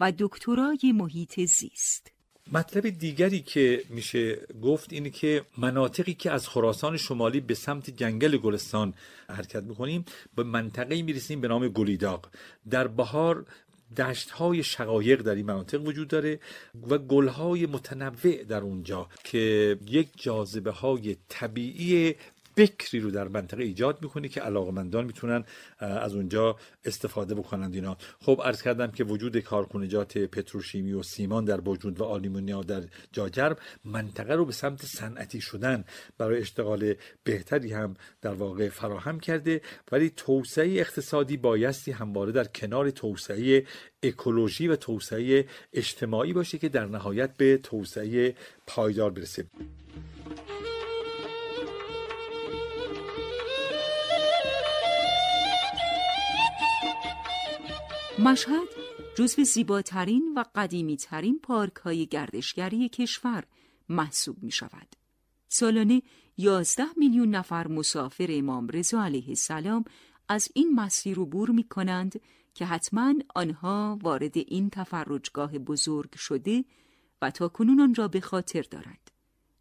و 0.00 0.12
دکترای 0.18 0.92
محیط 0.94 1.40
زیست 1.40 2.12
مطلب 2.52 2.88
دیگری 2.88 3.40
که 3.40 3.82
میشه 3.88 4.38
گفت 4.62 4.92
اینه 4.92 5.10
که 5.10 5.42
مناطقی 5.58 6.14
که 6.14 6.30
از 6.30 6.48
خراسان 6.48 6.96
شمالی 6.96 7.40
به 7.40 7.54
سمت 7.54 7.90
جنگل 7.90 8.36
گلستان 8.36 8.94
حرکت 9.28 9.62
می‌کنیم 9.62 10.04
به 10.36 10.42
منطقه 10.42 11.02
می‌رسیم 11.02 11.40
به 11.40 11.48
نام 11.48 11.68
گلیداغ. 11.68 12.26
در 12.70 12.86
بهار 12.86 13.46
دشت 13.96 14.30
های 14.30 14.62
شقایق 14.62 15.22
در 15.22 15.34
این 15.34 15.46
مناطق 15.46 15.86
وجود 15.86 16.08
داره 16.08 16.40
و 16.90 16.98
گل 16.98 17.28
های 17.28 17.66
متنوع 17.66 18.44
در 18.44 18.60
اونجا 18.60 19.08
که 19.24 19.76
یک 19.86 20.08
جاذبه 20.16 20.70
های 20.70 21.16
طبیعی 21.28 22.14
بکری 22.58 23.00
رو 23.00 23.10
در 23.10 23.28
منطقه 23.28 23.62
ایجاد 23.62 24.02
می‌کنه 24.02 24.28
که 24.28 24.40
علاقمندان 24.40 25.04
می‌تونن 25.04 25.44
از 25.78 26.14
اونجا 26.14 26.56
استفاده 26.84 27.34
بکنند 27.34 27.74
اینا. 27.74 27.96
خب 28.20 28.40
عرض 28.44 28.62
کردم 28.62 28.90
که 28.90 29.04
وجود 29.04 29.38
کارخونجات 29.38 30.18
پتروشیمی 30.18 30.92
و 30.92 31.02
سیمان 31.02 31.44
در 31.44 31.60
بوجود 31.60 32.00
و 32.00 32.04
آلیمونیا 32.04 32.62
در 32.62 32.82
جاجرب 33.12 33.58
منطقه 33.84 34.34
رو 34.34 34.44
به 34.44 34.52
سمت 34.52 34.86
صنعتی 34.86 35.40
شدن 35.40 35.84
برای 36.18 36.40
اشتغال 36.40 36.94
بهتری 37.24 37.72
هم 37.72 37.96
در 38.22 38.34
واقع 38.34 38.68
فراهم 38.68 39.20
کرده. 39.20 39.60
ولی 39.92 40.10
توسعه 40.16 40.80
اقتصادی 40.80 41.36
بایستی 41.36 41.90
همواره 41.90 42.32
در 42.32 42.44
کنار 42.44 42.90
توسعه 42.90 43.66
اکولوژی 44.02 44.68
و 44.68 44.76
توسعه 44.76 45.46
اجتماعی 45.72 46.32
باشه 46.32 46.58
که 46.58 46.68
در 46.68 46.86
نهایت 46.86 47.36
به 47.36 47.56
توسعه 47.56 48.34
پایدار 48.66 49.10
برسه. 49.10 49.44
مشهد 58.18 58.68
جزو 59.14 59.44
زیباترین 59.44 60.32
و 60.36 60.44
قدیمیترین 60.54 61.38
پارک 61.42 61.76
های 61.76 62.06
گردشگری 62.06 62.88
کشور 62.88 63.44
محسوب 63.88 64.42
می 64.42 64.50
شود. 64.50 64.96
سالانه 65.48 66.02
11 66.36 66.84
میلیون 66.96 67.30
نفر 67.30 67.68
مسافر 67.68 68.26
امام 68.30 68.68
رضا 68.68 69.04
علیه 69.04 69.28
السلام 69.28 69.84
از 70.28 70.48
این 70.54 70.74
مسیر 70.74 71.18
عبور 71.18 71.50
می 71.50 71.64
کنند 71.64 72.20
که 72.54 72.66
حتما 72.66 73.14
آنها 73.34 73.98
وارد 74.02 74.36
این 74.36 74.70
تفرجگاه 74.70 75.58
بزرگ 75.58 76.14
شده 76.14 76.64
و 77.22 77.30
تا 77.30 77.48
کنون 77.48 77.80
آن 77.80 77.94
را 77.94 78.08
به 78.08 78.20
خاطر 78.20 78.62
دارند. 78.62 79.10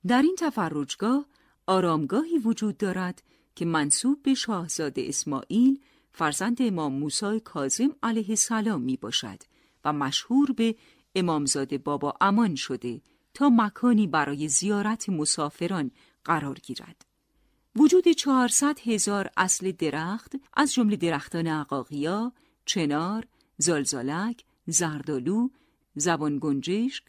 در 0.08 0.22
این 0.22 0.36
تفرجگاه 0.40 1.26
آرامگاهی 1.68 2.38
وجود 2.38 2.78
دارد 2.78 3.24
که 3.56 3.66
منصوب 3.66 4.24
به 4.24 4.34
شاهزاده 4.34 5.06
اسماعیل 5.08 5.80
فرزند 6.18 6.62
امام 6.62 6.94
موسی 6.94 7.40
کاظم 7.40 7.96
علیه 8.04 8.30
السلام 8.30 8.82
می 8.82 8.98
باشد 8.98 9.44
و 9.86 9.94
مشهور 9.94 10.52
به 10.52 10.76
امامزاده 11.16 11.78
بابا 11.78 12.18
امان 12.22 12.56
شده 12.56 13.02
تا 13.34 13.50
مکانی 13.50 14.08
برای 14.08 14.48
زیارت 14.48 15.10
مسافران 15.10 15.92
قرار 16.26 16.56
گیرد. 16.56 17.06
وجود 17.76 18.08
400 18.08 18.80
هزار 18.80 19.30
اصل 19.38 19.72
درخت 19.72 20.36
از 20.54 20.74
جمله 20.74 20.96
درختان 20.96 21.48
عقاقیا، 21.48 22.34
چنار، 22.66 23.28
زلزالک، 23.58 24.44
زردالو، 24.68 25.50
زبان 25.96 26.40
گنجشک 26.42 27.04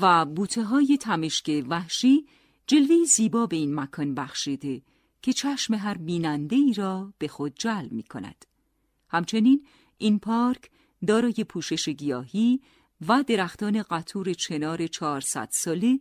و 0.00 0.24
بوته 0.24 0.64
های 0.64 0.98
تمشک 1.00 1.64
وحشی 1.68 2.26
جلوی 2.66 3.04
زیبا 3.06 3.46
به 3.46 3.56
این 3.56 3.74
مکان 3.74 4.14
بخشیده 4.14 4.82
که 5.22 5.32
چشم 5.32 5.74
هر 5.74 5.98
بیننده 5.98 6.56
ای 6.56 6.72
را 6.72 7.12
به 7.18 7.28
خود 7.28 7.54
جلب 7.58 7.92
می 7.92 8.02
کند. 8.02 8.44
همچنین 9.14 9.66
این 9.98 10.18
پارک 10.18 10.70
دارای 11.06 11.44
پوشش 11.48 11.88
گیاهی 11.88 12.60
و 13.08 13.24
درختان 13.26 13.82
قطور 13.82 14.32
چنار 14.32 14.86
400 14.86 15.48
ساله 15.52 16.00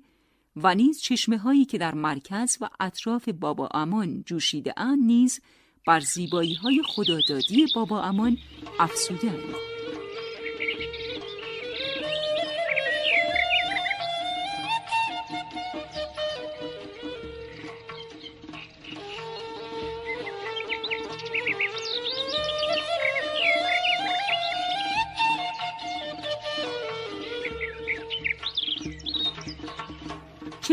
و 0.56 0.76
نیز 0.76 1.02
چشمه 1.02 1.38
هایی 1.38 1.66
که 1.66 1.78
در 1.78 1.94
مرکز 1.94 2.58
و 2.62 2.70
اطراف 2.80 3.30
بابا 3.30 3.70
امان 3.74 4.24
جوشیده 4.26 4.74
اند 4.78 5.04
نیز 5.04 5.42
بر 5.88 6.00
زیبایی 6.00 6.54
های 6.54 6.82
خدادادی 6.86 7.68
بابا 7.76 8.02
امان 8.02 8.38
افسوده 8.80 9.32
اند. 9.32 9.73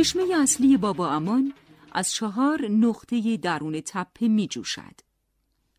چشمه 0.01 0.35
اصلی 0.37 0.77
بابا 0.77 1.11
امان 1.11 1.53
از 1.93 2.13
چهار 2.13 2.69
نقطه 2.69 3.37
درون 3.37 3.81
تپه 3.81 4.29
می 4.29 4.49
جوشد 4.49 5.01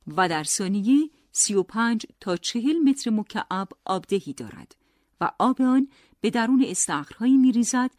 و 0.08 0.30
در 0.30 0.44
ثانیه 0.44 1.10
35 1.32 2.06
تا 2.20 2.38
40 2.38 2.78
متر 2.78 3.10
مکعب 3.10 3.68
آبدهی 3.86 4.34
دارد 4.34 4.76
و 5.22 5.32
آب 5.40 5.62
آن 5.62 5.88
به 6.22 6.30
درون 6.30 6.64
استخرهایی 6.68 7.38
می 7.38 7.52
ریزد 7.52 7.92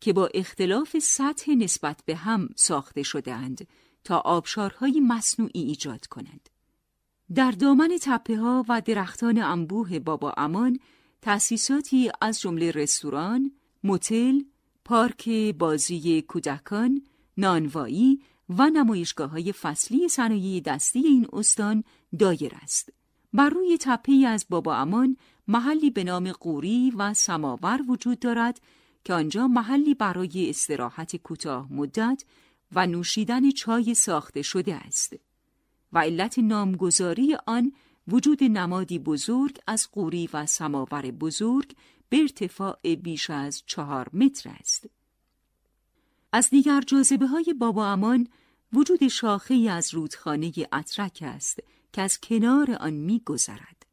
که 0.00 0.12
با 0.12 0.28
اختلاف 0.34 0.98
سطح 0.98 1.52
نسبت 1.52 2.00
به 2.06 2.16
هم 2.16 2.48
ساخته 2.56 3.02
شده 3.02 3.34
اند 3.34 3.66
تا 4.04 4.18
آبشارهای 4.18 5.00
مصنوعی 5.00 5.62
ایجاد 5.62 6.06
کنند. 6.06 6.48
در 7.34 7.50
دامن 7.50 7.98
تپه 8.02 8.36
ها 8.36 8.64
و 8.68 8.80
درختان 8.80 9.38
انبوه 9.38 9.98
بابا 9.98 10.34
امان 10.36 10.78
تأسیساتی 11.22 12.10
از 12.20 12.40
جمله 12.40 12.70
رستوران، 12.70 13.52
موتل، 13.84 14.40
پارک 14.86 15.28
بازی 15.58 16.22
کودکان، 16.22 17.02
نانوایی 17.36 18.22
و 18.48 18.70
نمایشگاه 18.70 19.30
های 19.30 19.52
فصلی 19.52 20.08
صنایع 20.08 20.60
دستی 20.60 20.98
این 20.98 21.26
استان 21.32 21.84
دایر 22.18 22.52
است. 22.62 22.92
بر 23.32 23.50
روی 23.50 23.78
تپه 23.80 24.12
از 24.12 24.46
بابا 24.48 24.76
امان 24.76 25.16
محلی 25.48 25.90
به 25.90 26.04
نام 26.04 26.32
قوری 26.32 26.92
و 26.98 27.14
سماور 27.14 27.80
وجود 27.88 28.18
دارد 28.18 28.60
که 29.04 29.14
آنجا 29.14 29.48
محلی 29.48 29.94
برای 29.94 30.50
استراحت 30.50 31.16
کوتاه 31.16 31.72
مدت 31.72 32.24
و 32.72 32.86
نوشیدن 32.86 33.50
چای 33.50 33.94
ساخته 33.94 34.42
شده 34.42 34.74
است 34.74 35.16
و 35.92 35.98
علت 35.98 36.38
نامگذاری 36.38 37.36
آن 37.46 37.72
وجود 38.08 38.44
نمادی 38.44 38.98
بزرگ 38.98 39.58
از 39.66 39.88
قوری 39.92 40.28
و 40.32 40.46
سماور 40.46 41.10
بزرگ 41.10 41.72
به 42.08 42.16
ارتفاع 42.20 42.94
بیش 43.02 43.30
از 43.30 43.62
چهار 43.66 44.08
متر 44.12 44.50
است. 44.50 44.86
از 46.32 46.50
دیگر 46.50 46.80
جاذبه 46.80 47.26
های 47.26 47.54
بابا 47.58 47.86
امان 47.86 48.28
وجود 48.72 49.08
شاخه 49.08 49.54
از 49.54 49.94
رودخانه 49.94 50.52
اترک 50.72 51.18
است 51.26 51.60
که 51.92 52.02
از 52.02 52.20
کنار 52.20 52.72
آن 52.80 52.92
می 52.92 53.22
گذرد. 53.26 53.86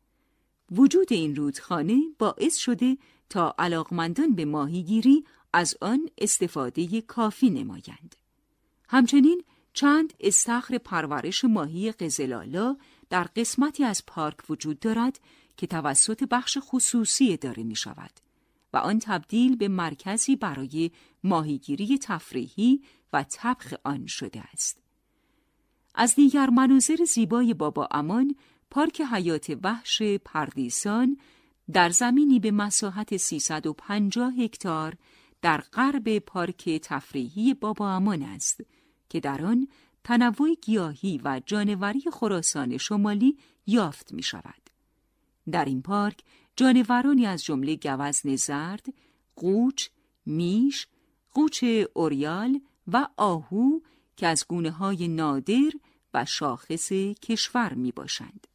وجود 0.71 1.13
این 1.13 1.35
رودخانه 1.35 2.01
باعث 2.19 2.55
شده 2.57 2.97
تا 3.29 3.55
علاقمندان 3.57 4.35
به 4.35 4.45
ماهیگیری 4.45 5.25
از 5.53 5.77
آن 5.81 6.09
استفاده 6.17 7.01
کافی 7.01 7.49
نمایند. 7.49 8.15
همچنین 8.89 9.43
چند 9.73 10.13
استخر 10.19 10.77
پرورش 10.77 11.45
ماهی 11.45 11.91
قزلالا 11.91 12.77
در 13.09 13.23
قسمتی 13.23 13.83
از 13.83 14.05
پارک 14.05 14.49
وجود 14.49 14.79
دارد 14.79 15.19
که 15.57 15.67
توسط 15.67 16.23
بخش 16.23 16.57
خصوصی 16.61 17.37
داره 17.37 17.63
می 17.63 17.75
شود 17.75 18.11
و 18.73 18.77
آن 18.77 18.99
تبدیل 18.99 19.55
به 19.55 19.67
مرکزی 19.67 20.35
برای 20.35 20.91
ماهیگیری 21.23 21.97
تفریحی 21.97 22.81
و 23.13 23.23
طبخ 23.23 23.73
آن 23.83 24.05
شده 24.05 24.41
است. 24.53 24.79
از 25.95 26.15
دیگر 26.15 26.49
مناظر 26.49 27.05
زیبای 27.07 27.53
بابا 27.53 27.87
امان 27.91 28.35
پارک 28.71 29.01
حیات 29.01 29.57
وحش 29.63 30.01
پردیسان 30.01 31.17
در 31.73 31.89
زمینی 31.89 32.39
به 32.39 32.51
مساحت 32.51 33.17
350 33.17 34.33
هکتار 34.33 34.95
در 35.41 35.57
غرب 35.57 36.19
پارک 36.19 36.69
تفریحی 36.69 37.53
بابا 37.53 37.91
امان 37.91 38.23
است 38.23 38.61
که 39.09 39.19
در 39.19 39.45
آن 39.45 39.67
تنوع 40.03 40.55
گیاهی 40.61 41.21
و 41.23 41.41
جانوری 41.45 42.03
خراسان 42.13 42.77
شمالی 42.77 43.37
یافت 43.67 44.13
می 44.13 44.23
شود. 44.23 44.62
در 45.51 45.65
این 45.65 45.81
پارک 45.81 46.23
جانورانی 46.55 47.25
از 47.25 47.43
جمله 47.43 47.75
گوزن 47.75 48.35
زرد، 48.35 48.85
قوچ، 49.35 49.87
میش، 50.25 50.87
قوچ 51.31 51.65
اوریال 51.93 52.61
و 52.87 53.07
آهو 53.17 53.79
که 54.17 54.27
از 54.27 54.45
گونه 54.47 54.71
های 54.71 55.07
نادر 55.07 55.71
و 56.13 56.25
شاخص 56.25 56.91
کشور 57.21 57.73
می 57.73 57.91
باشند. 57.91 58.47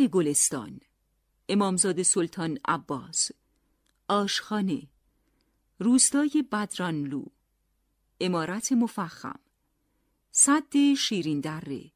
جنگل 0.00 0.08
گلستان 0.08 0.80
امامزاده 1.48 2.02
سلطان 2.02 2.58
عباس 2.64 3.30
آشخانه 4.08 4.88
روستای 5.78 6.44
بدرانلو 6.52 7.24
امارت 8.20 8.72
مفخم 8.72 9.40
صد 10.30 10.94
شیرین 10.98 11.40
دره 11.40 11.92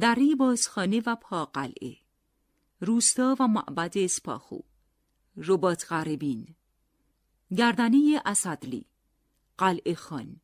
دره 0.00 0.34
بازخانه 0.34 1.02
و 1.06 1.16
پاقلعه 1.16 1.96
روستا 2.80 3.36
و 3.40 3.46
معبد 3.46 3.98
اسپاخو 3.98 4.58
رباط 5.36 5.86
غربین 5.86 6.54
گردنه 7.56 8.22
اسدلی 8.26 8.86
قلعه 9.58 9.94
خان 9.94 10.40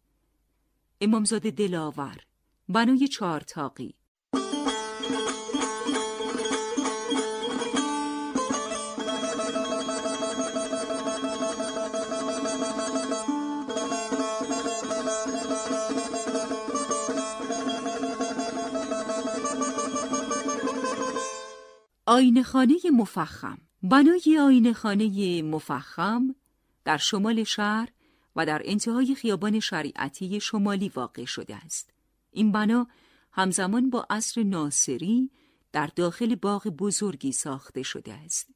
امامزاده 1.01 1.51
دلاور 1.51 2.17
بنای 2.69 3.09
چارتاقی 3.09 3.95
آینه 22.15 22.43
خانه 22.43 22.77
مفخم 22.93 23.59
بنای 23.83 24.39
آینه 24.41 24.73
خانه 24.73 25.43
مفخم 25.43 26.35
در 26.85 26.97
شمال 26.97 27.45
شهر 27.45 27.89
و 28.37 28.47
در 28.47 28.63
انتهای 28.65 29.15
خیابان 29.15 29.61
شریعتی 29.61 30.41
شمالی 30.41 30.89
واقع 30.89 31.25
شده 31.25 31.57
است. 31.57 31.91
این 32.31 32.53
بنا 32.53 32.87
همزمان 33.33 33.91
با 33.91 34.07
عصر 34.11 34.43
ناصری 34.43 35.31
در 35.73 35.87
داخل 35.87 36.35
باغ 36.35 36.69
بزرگی 36.69 37.33
ساخته 37.33 37.83
شده 37.83 38.15
است. 38.15 38.51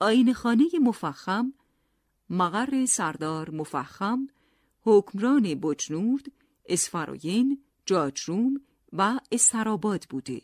آینه 0.00 0.32
خانه 0.32 0.64
مفخم 0.80 1.52
مقر 2.30 2.86
سردار 2.86 3.50
مفخم 3.50 4.26
حکمران 4.80 5.54
بجنورد، 5.54 6.26
اسفراین، 6.66 7.64
جاجروم 7.86 8.60
و 8.92 9.20
استراباد 9.32 10.04
بوده 10.10 10.42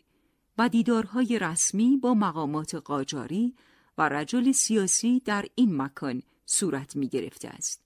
و 0.57 0.69
دیدارهای 0.69 1.39
رسمی 1.39 1.97
با 1.97 2.13
مقامات 2.13 2.75
قاجاری 2.75 3.55
و 3.97 4.09
رجل 4.09 4.51
سیاسی 4.51 5.19
در 5.19 5.45
این 5.55 5.81
مکان 5.81 6.21
صورت 6.45 6.95
می 6.95 7.07
گرفته 7.07 7.47
است. 7.47 7.81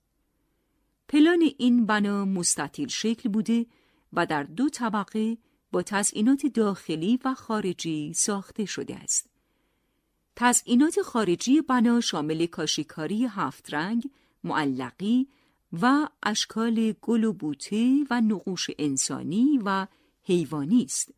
پلان 1.07 1.49
این 1.57 1.85
بنا 1.85 2.25
مستطیل 2.25 2.87
شکل 2.87 3.29
بوده 3.29 3.65
و 4.13 4.25
در 4.25 4.43
دو 4.43 4.69
طبقه 4.69 5.37
با 5.71 5.81
تزئینات 5.81 6.45
داخلی 6.45 7.19
و 7.25 7.33
خارجی 7.33 8.13
ساخته 8.13 8.65
شده 8.65 8.95
است. 8.95 9.29
تزئینات 10.35 11.01
خارجی 11.01 11.61
بنا 11.61 12.01
شامل 12.01 12.45
کاشیکاری 12.45 13.25
هفت 13.25 13.73
رنگ، 13.73 14.09
معلقی 14.43 15.27
و 15.81 16.07
اشکال 16.23 16.93
گل 17.01 17.23
و 17.23 17.33
بوته 17.33 18.05
و 18.09 18.21
نقوش 18.21 18.69
انسانی 18.79 19.59
و 19.65 19.87
حیوانی 20.23 20.83
است. 20.83 21.13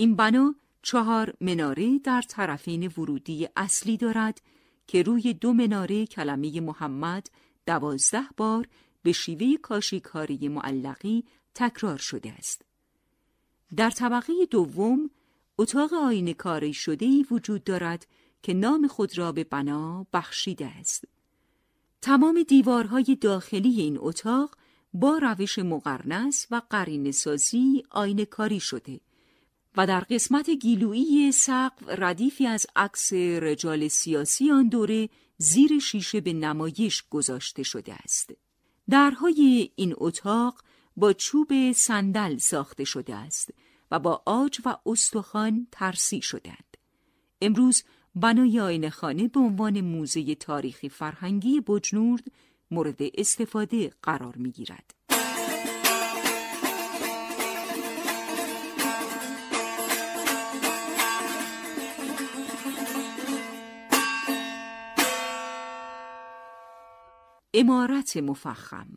این 0.00 0.16
بنا 0.16 0.54
چهار 0.82 1.34
مناره 1.40 1.98
در 1.98 2.22
طرفین 2.22 2.86
ورودی 2.86 3.48
اصلی 3.56 3.96
دارد 3.96 4.42
که 4.86 5.02
روی 5.02 5.34
دو 5.34 5.52
مناره 5.52 6.06
کلمه 6.06 6.60
محمد 6.60 7.30
دوازده 7.66 8.24
بار 8.36 8.68
به 9.02 9.12
شیوه 9.12 9.56
کاشیکاری 9.62 10.48
معلقی 10.48 11.24
تکرار 11.54 11.98
شده 11.98 12.32
است. 12.32 12.62
در 13.76 13.90
طبقه 13.90 14.32
دوم 14.50 15.10
اتاق 15.58 15.92
آینه 15.94 16.34
کاری 16.34 16.74
شده 16.74 17.06
ای 17.06 17.26
وجود 17.30 17.64
دارد 17.64 18.06
که 18.42 18.54
نام 18.54 18.86
خود 18.86 19.18
را 19.18 19.32
به 19.32 19.44
بنا 19.44 20.06
بخشیده 20.12 20.66
است. 20.66 21.04
تمام 22.02 22.42
دیوارهای 22.42 23.18
داخلی 23.20 23.80
این 23.80 23.98
اتاق 24.00 24.56
با 24.94 25.18
روش 25.18 25.58
مقرنس 25.58 26.46
و 26.50 26.62
قرین 26.70 27.12
سازی 27.12 27.82
آینه 27.90 28.24
کاری 28.24 28.60
شده 28.60 29.00
و 29.76 29.86
در 29.86 30.00
قسمت 30.00 30.50
گیلویی 30.50 31.32
سقف 31.32 31.82
ردیفی 31.88 32.46
از 32.46 32.66
عکس 32.76 33.12
رجال 33.12 33.88
سیاسی 33.88 34.50
آن 34.50 34.68
دوره 34.68 35.08
زیر 35.38 35.78
شیشه 35.78 36.20
به 36.20 36.32
نمایش 36.32 37.04
گذاشته 37.10 37.62
شده 37.62 37.94
است. 37.94 38.30
درهای 38.90 39.70
این 39.76 39.94
اتاق 39.96 40.62
با 40.96 41.12
چوب 41.12 41.72
صندل 41.72 42.36
ساخته 42.36 42.84
شده 42.84 43.14
است 43.14 43.50
و 43.90 43.98
با 43.98 44.22
آج 44.26 44.60
و 44.64 44.76
استخوان 44.86 45.66
ترسی 45.72 46.20
شدند. 46.22 46.76
امروز 47.42 47.82
بنای 48.14 48.60
آینه 48.60 48.90
خانه 48.90 49.28
به 49.28 49.40
عنوان 49.40 49.80
موزه 49.80 50.34
تاریخی 50.34 50.88
فرهنگی 50.88 51.60
بجنورد 51.60 52.24
مورد 52.70 52.98
استفاده 53.14 53.92
قرار 54.02 54.36
می 54.36 54.50
گیرد. 54.50 54.94
امارت 67.54 68.16
مفخم 68.16 68.88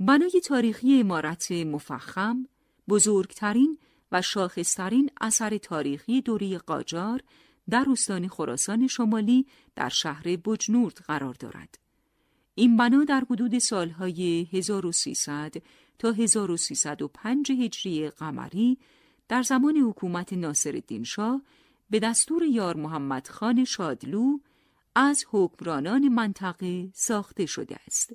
بنای 0.00 0.40
تاریخی 0.44 1.00
امارت 1.00 1.52
مفخم 1.52 2.46
بزرگترین 2.88 3.78
و 4.12 4.22
شاخصترین 4.22 5.10
اثر 5.20 5.58
تاریخی 5.58 6.20
دوره 6.20 6.58
قاجار 6.58 7.20
در 7.70 7.86
استان 7.90 8.28
خراسان 8.28 8.86
شمالی 8.86 9.46
در 9.76 9.88
شهر 9.88 10.36
بجنورد 10.36 10.94
قرار 10.94 11.34
دارد. 11.34 11.78
این 12.54 12.76
بنا 12.76 13.04
در 13.04 13.24
حدود 13.30 13.58
سالهای 13.58 14.48
1300 14.52 15.54
تا 15.98 16.12
1305 16.12 17.52
هجری 17.52 18.10
قمری 18.10 18.78
در 19.28 19.42
زمان 19.42 19.76
حکومت 19.76 20.32
ناصرالدین 20.32 21.04
شاه 21.04 21.42
به 21.90 21.98
دستور 21.98 22.42
یار 22.42 22.76
محمد 22.76 23.28
خان 23.28 23.64
شادلو 23.64 24.38
از 24.94 25.24
حکمرانان 25.30 26.08
منطقه 26.08 26.90
ساخته 26.94 27.46
شده 27.46 27.76
است. 27.86 28.12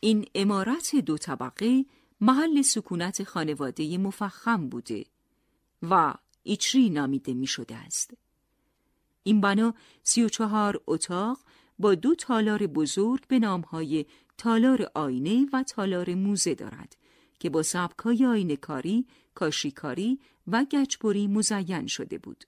این 0.00 0.26
امارت 0.34 0.96
دو 0.96 1.18
طبقه 1.18 1.84
محل 2.20 2.62
سکونت 2.62 3.24
خانواده 3.24 3.98
مفخم 3.98 4.68
بوده 4.68 5.04
و 5.82 6.14
ایچری 6.42 6.90
نامیده 6.90 7.34
می 7.34 7.46
شده 7.46 7.74
است. 7.74 8.14
این 9.22 9.40
بنا 9.40 9.74
سی 10.02 10.22
و 10.22 10.28
چهار 10.28 10.80
اتاق 10.86 11.38
با 11.78 11.94
دو 11.94 12.14
تالار 12.14 12.66
بزرگ 12.66 13.26
به 13.28 13.38
نامهای 13.38 14.06
تالار 14.38 14.90
آینه 14.94 15.46
و 15.52 15.62
تالار 15.62 16.14
موزه 16.14 16.54
دارد 16.54 16.96
که 17.38 17.50
با 17.50 17.62
سبکای 17.62 18.26
آینه 18.26 18.56
کاری، 18.56 19.06
کاشیکاری 19.34 20.20
و 20.46 20.64
گچبری 20.64 21.26
مزین 21.26 21.86
شده 21.86 22.18
بود. 22.18 22.44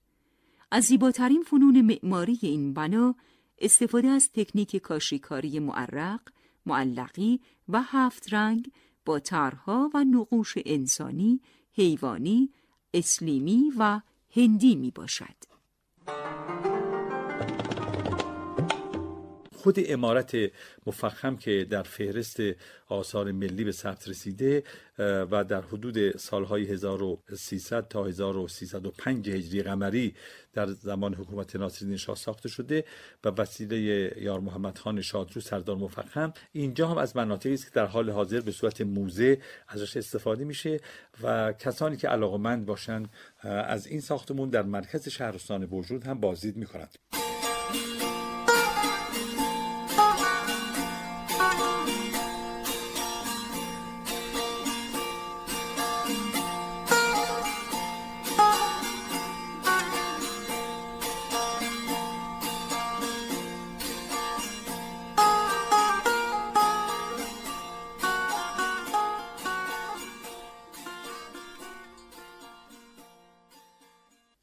از 0.70 0.84
زیباترین 0.84 1.42
فنون 1.42 1.80
معماری 1.80 2.38
این 2.42 2.74
بنا 2.74 3.14
استفاده 3.58 4.08
از 4.08 4.30
تکنیک 4.32 4.76
کاشیکاری 4.76 5.58
معرق، 5.58 6.20
معلقی 6.66 7.40
و 7.68 7.82
هفت 7.82 8.32
رنگ 8.32 8.70
با 9.04 9.18
طرحها 9.18 9.90
و 9.94 10.04
نقوش 10.04 10.54
انسانی، 10.66 11.40
حیوانی، 11.72 12.50
اسلیمی 12.94 13.72
و 13.78 14.00
هندی 14.36 14.76
می 14.76 14.90
باشد. 14.90 15.36
خود 19.58 19.76
امارت 19.88 20.36
مفخم 20.86 21.36
که 21.36 21.66
در 21.70 21.82
فهرست 21.82 22.40
آثار 22.88 23.32
ملی 23.32 23.64
به 23.64 23.72
ثبت 23.72 24.08
رسیده 24.08 24.62
و 24.98 25.44
در 25.44 25.60
حدود 25.60 26.16
سالهای 26.16 26.66
1300 26.66 27.88
تا 27.88 28.04
1305 28.04 29.28
هجری 29.30 29.62
قمری 29.62 30.14
در 30.54 30.66
زمان 30.66 31.14
حکومت 31.14 31.56
ناصرالدین 31.56 31.96
شاه 31.96 32.16
ساخته 32.16 32.48
شده 32.48 32.84
و 33.24 33.28
وسیله 33.28 33.76
یار 34.22 34.40
محمد 34.40 34.78
خان 34.78 35.00
شادرو 35.00 35.40
سردار 35.40 35.76
مفخم. 35.76 36.32
اینجا 36.52 36.88
هم 36.88 36.98
از 36.98 37.16
مناطقی 37.16 37.54
است 37.54 37.64
که 37.64 37.70
در 37.74 37.86
حال 37.86 38.10
حاضر 38.10 38.40
به 38.40 38.50
صورت 38.50 38.80
موزه 38.80 39.38
ازش 39.68 39.96
استفاده 39.96 40.44
میشه 40.44 40.80
و 41.22 41.52
کسانی 41.52 41.96
که 41.96 42.08
علاقمند 42.08 42.66
باشند 42.66 43.10
از 43.42 43.86
این 43.86 44.00
ساختمون 44.00 44.50
در 44.50 44.62
مرکز 44.62 45.08
شهرستان 45.08 45.66
بوجود 45.66 46.06
هم 46.06 46.20
بازدید 46.20 46.56
می‌کنند. 46.56 47.27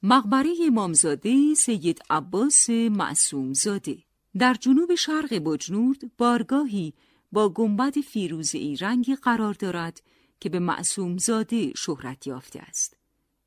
مقبره 0.08 0.50
امامزاده 0.68 1.54
سید 1.54 2.02
عباس 2.10 2.70
معصوم 2.70 3.54
زاده 3.54 3.98
در 4.38 4.54
جنوب 4.54 4.96
شرق 4.96 5.34
بجنورد 5.34 6.18
بارگاهی 6.18 6.94
با 7.32 7.50
گنبد 7.50 8.00
فیروزهای 8.00 8.76
رنگی 8.76 9.16
قرار 9.16 9.54
دارد 9.54 10.02
که 10.40 10.50
به 10.50 10.60
معصوم 10.60 11.18
زاده 11.18 11.74
شهرت 11.74 12.28
یافته 12.28 12.60
است. 12.60 12.98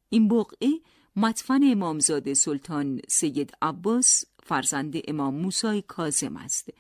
این 0.09 0.29
بقعه 0.29 0.69
مدفن 1.17 1.61
امامزاده 1.63 2.35
سلطان 2.35 3.01
سید 3.09 3.53
عباس 3.63 4.25
فرزند 4.43 4.95
امام 5.09 5.35
موسی 5.35 5.83
کازم 5.83 6.37
است 6.37 6.71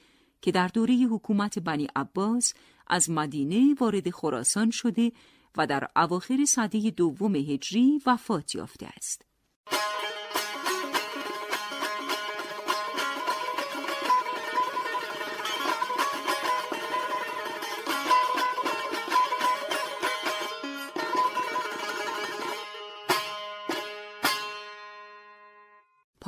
که 0.43 0.53
در 0.53 0.69
دوره 0.69 0.95
حکومت 0.95 1.59
بنی 1.59 1.89
عباس 1.97 2.55
از 2.87 3.11
مدینه 3.11 3.75
وارد 3.81 4.11
خراسان 4.11 4.71
شده 4.71 5.13
و 5.57 5.67
در 5.67 5.89
اواخر 5.97 6.45
سده 6.45 6.91
دوم 6.91 7.37
هجری 7.37 8.01
وفات 8.07 8.55
یافته 8.55 8.87
است. 8.97 9.28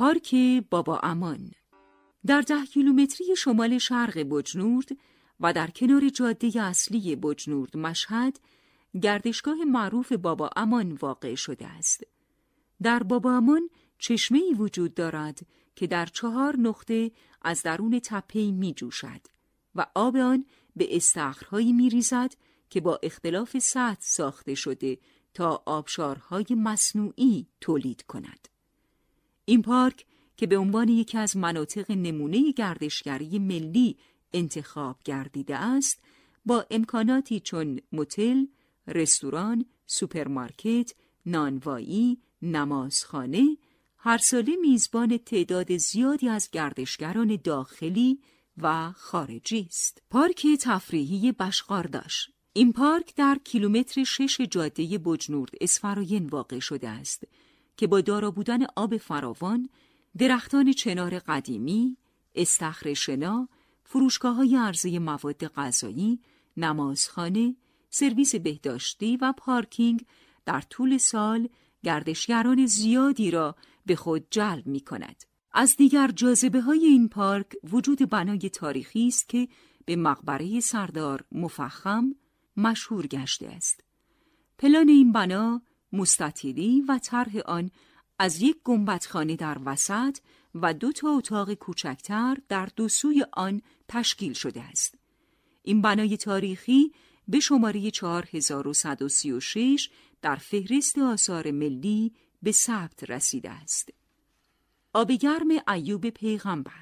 پارک 0.01 0.35
بابا 0.69 0.99
امان 1.03 1.51
در 2.25 2.41
ده 2.41 2.65
کیلومتری 2.65 3.35
شمال 3.35 3.77
شرق 3.77 4.17
بجنورد 4.19 4.89
و 5.39 5.53
در 5.53 5.67
کنار 5.67 6.09
جاده 6.09 6.63
اصلی 6.63 7.15
بجنورد 7.15 7.77
مشهد 7.77 8.39
گردشگاه 9.01 9.63
معروف 9.65 10.11
بابا 10.11 10.49
امان 10.55 10.91
واقع 10.91 11.35
شده 11.35 11.67
است. 11.67 12.03
در 12.81 13.03
بابا 13.03 13.31
امان 13.31 13.69
چشمه 13.97 14.37
ای 14.37 14.53
وجود 14.53 14.93
دارد 14.93 15.39
که 15.75 15.87
در 15.87 16.05
چهار 16.05 16.55
نقطه 16.57 17.11
از 17.41 17.63
درون 17.63 17.99
تپه 17.99 18.51
می 18.51 18.73
جوشد 18.73 19.21
و 19.75 19.85
آب 19.95 20.17
آن 20.17 20.45
به 20.75 20.95
استخرهایی 20.95 21.73
می 21.73 21.89
ریزد 21.89 22.33
که 22.69 22.81
با 22.81 22.99
اختلاف 23.03 23.59
سطح 23.59 24.01
ساخته 24.01 24.55
شده 24.55 24.97
تا 25.33 25.63
آبشارهای 25.65 26.45
مصنوعی 26.49 27.47
تولید 27.61 28.03
کند. 28.03 28.47
این 29.51 29.61
پارک 29.61 30.05
که 30.37 30.47
به 30.47 30.57
عنوان 30.57 30.89
یکی 30.89 31.17
از 31.17 31.37
مناطق 31.37 31.91
نمونه 31.91 32.51
گردشگری 32.51 33.39
ملی 33.39 33.97
انتخاب 34.33 34.97
گردیده 35.05 35.55
است 35.55 35.99
با 36.45 36.65
امکاناتی 36.71 37.39
چون 37.39 37.79
متل، 37.91 38.45
رستوران، 38.87 39.65
سوپرمارکت، 39.85 40.93
نانوایی، 41.25 42.17
نمازخانه 42.41 43.57
هر 43.97 44.17
ساله 44.17 44.55
میزبان 44.55 45.17
تعداد 45.17 45.77
زیادی 45.77 46.29
از 46.29 46.49
گردشگران 46.51 47.39
داخلی 47.43 48.19
و 48.57 48.91
خارجی 48.91 49.65
است. 49.69 50.01
پارک 50.09 50.47
تفریحی 50.61 51.31
بشقارداش 51.31 52.29
این 52.53 52.73
پارک 52.73 53.15
در 53.15 53.37
کیلومتر 53.43 54.03
شش 54.03 54.41
جاده 54.41 54.97
بجنورد 54.97 55.51
اسفراین 55.61 56.27
واقع 56.27 56.59
شده 56.59 56.89
است 56.89 57.23
که 57.77 57.87
با 57.87 58.01
دارا 58.01 58.31
بودن 58.31 58.59
آب 58.75 58.97
فراوان، 58.97 59.69
درختان 60.17 60.71
چنار 60.71 61.19
قدیمی، 61.19 61.97
استخر 62.35 62.93
شنا، 62.93 63.49
فروشگاه 63.83 64.35
های 64.35 64.55
عرضه 64.55 64.99
مواد 64.99 65.47
غذایی، 65.47 66.19
نمازخانه، 66.57 67.55
سرویس 67.89 68.35
بهداشتی 68.35 69.17
و 69.17 69.33
پارکینگ 69.37 70.05
در 70.45 70.61
طول 70.61 70.97
سال 70.97 71.49
گردشگران 71.83 72.65
زیادی 72.65 73.31
را 73.31 73.55
به 73.85 73.95
خود 73.95 74.27
جلب 74.31 74.67
می 74.67 74.79
کند. 74.79 75.23
از 75.53 75.75
دیگر 75.75 76.11
جاذبه 76.11 76.61
های 76.61 76.85
این 76.85 77.09
پارک 77.09 77.47
وجود 77.71 78.09
بنای 78.09 78.39
تاریخی 78.39 79.07
است 79.07 79.29
که 79.29 79.47
به 79.85 79.95
مقبره 79.95 80.59
سردار 80.59 81.25
مفخم 81.31 82.15
مشهور 82.57 83.07
گشته 83.07 83.47
است. 83.47 83.83
پلان 84.57 84.89
این 84.89 85.11
بنا 85.11 85.61
مستطیلی 85.93 86.81
و 86.87 86.99
طرح 87.03 87.37
آن 87.45 87.71
از 88.19 88.41
یک 88.41 88.57
گنبدخانه 88.63 89.35
در 89.35 89.57
وسط 89.65 90.17
و 90.55 90.73
دو 90.73 90.91
تا 90.91 91.09
اتاق 91.09 91.53
کوچکتر 91.53 92.37
در 92.49 92.69
دو 92.75 92.89
سوی 92.89 93.25
آن 93.33 93.61
تشکیل 93.87 94.33
شده 94.33 94.61
است. 94.61 94.95
این 95.63 95.81
بنای 95.81 96.17
تاریخی 96.17 96.91
به 97.27 97.39
شماره 97.39 97.91
4136 97.91 99.89
در 100.21 100.35
فهرست 100.35 100.97
آثار 100.97 101.51
ملی 101.51 102.13
به 102.43 102.51
ثبت 102.51 103.09
رسیده 103.09 103.49
است. 103.49 103.89
آبگرم 104.93 105.47
ایوب 105.67 106.09
پیغمبر 106.09 106.81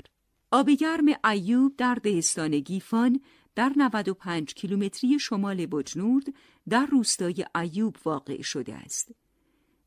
آبگرم 0.52 1.06
ایوب 1.24 1.76
در 1.76 1.95
دهستان 1.95 2.60
گیفان 2.60 3.22
در 3.55 3.73
95 3.75 4.53
کیلومتری 4.53 5.19
شمال 5.19 5.65
بجنورد 5.65 6.25
در 6.69 6.85
روستای 6.85 7.45
ایوب 7.55 7.97
واقع 8.05 8.41
شده 8.41 8.75
است. 8.75 9.12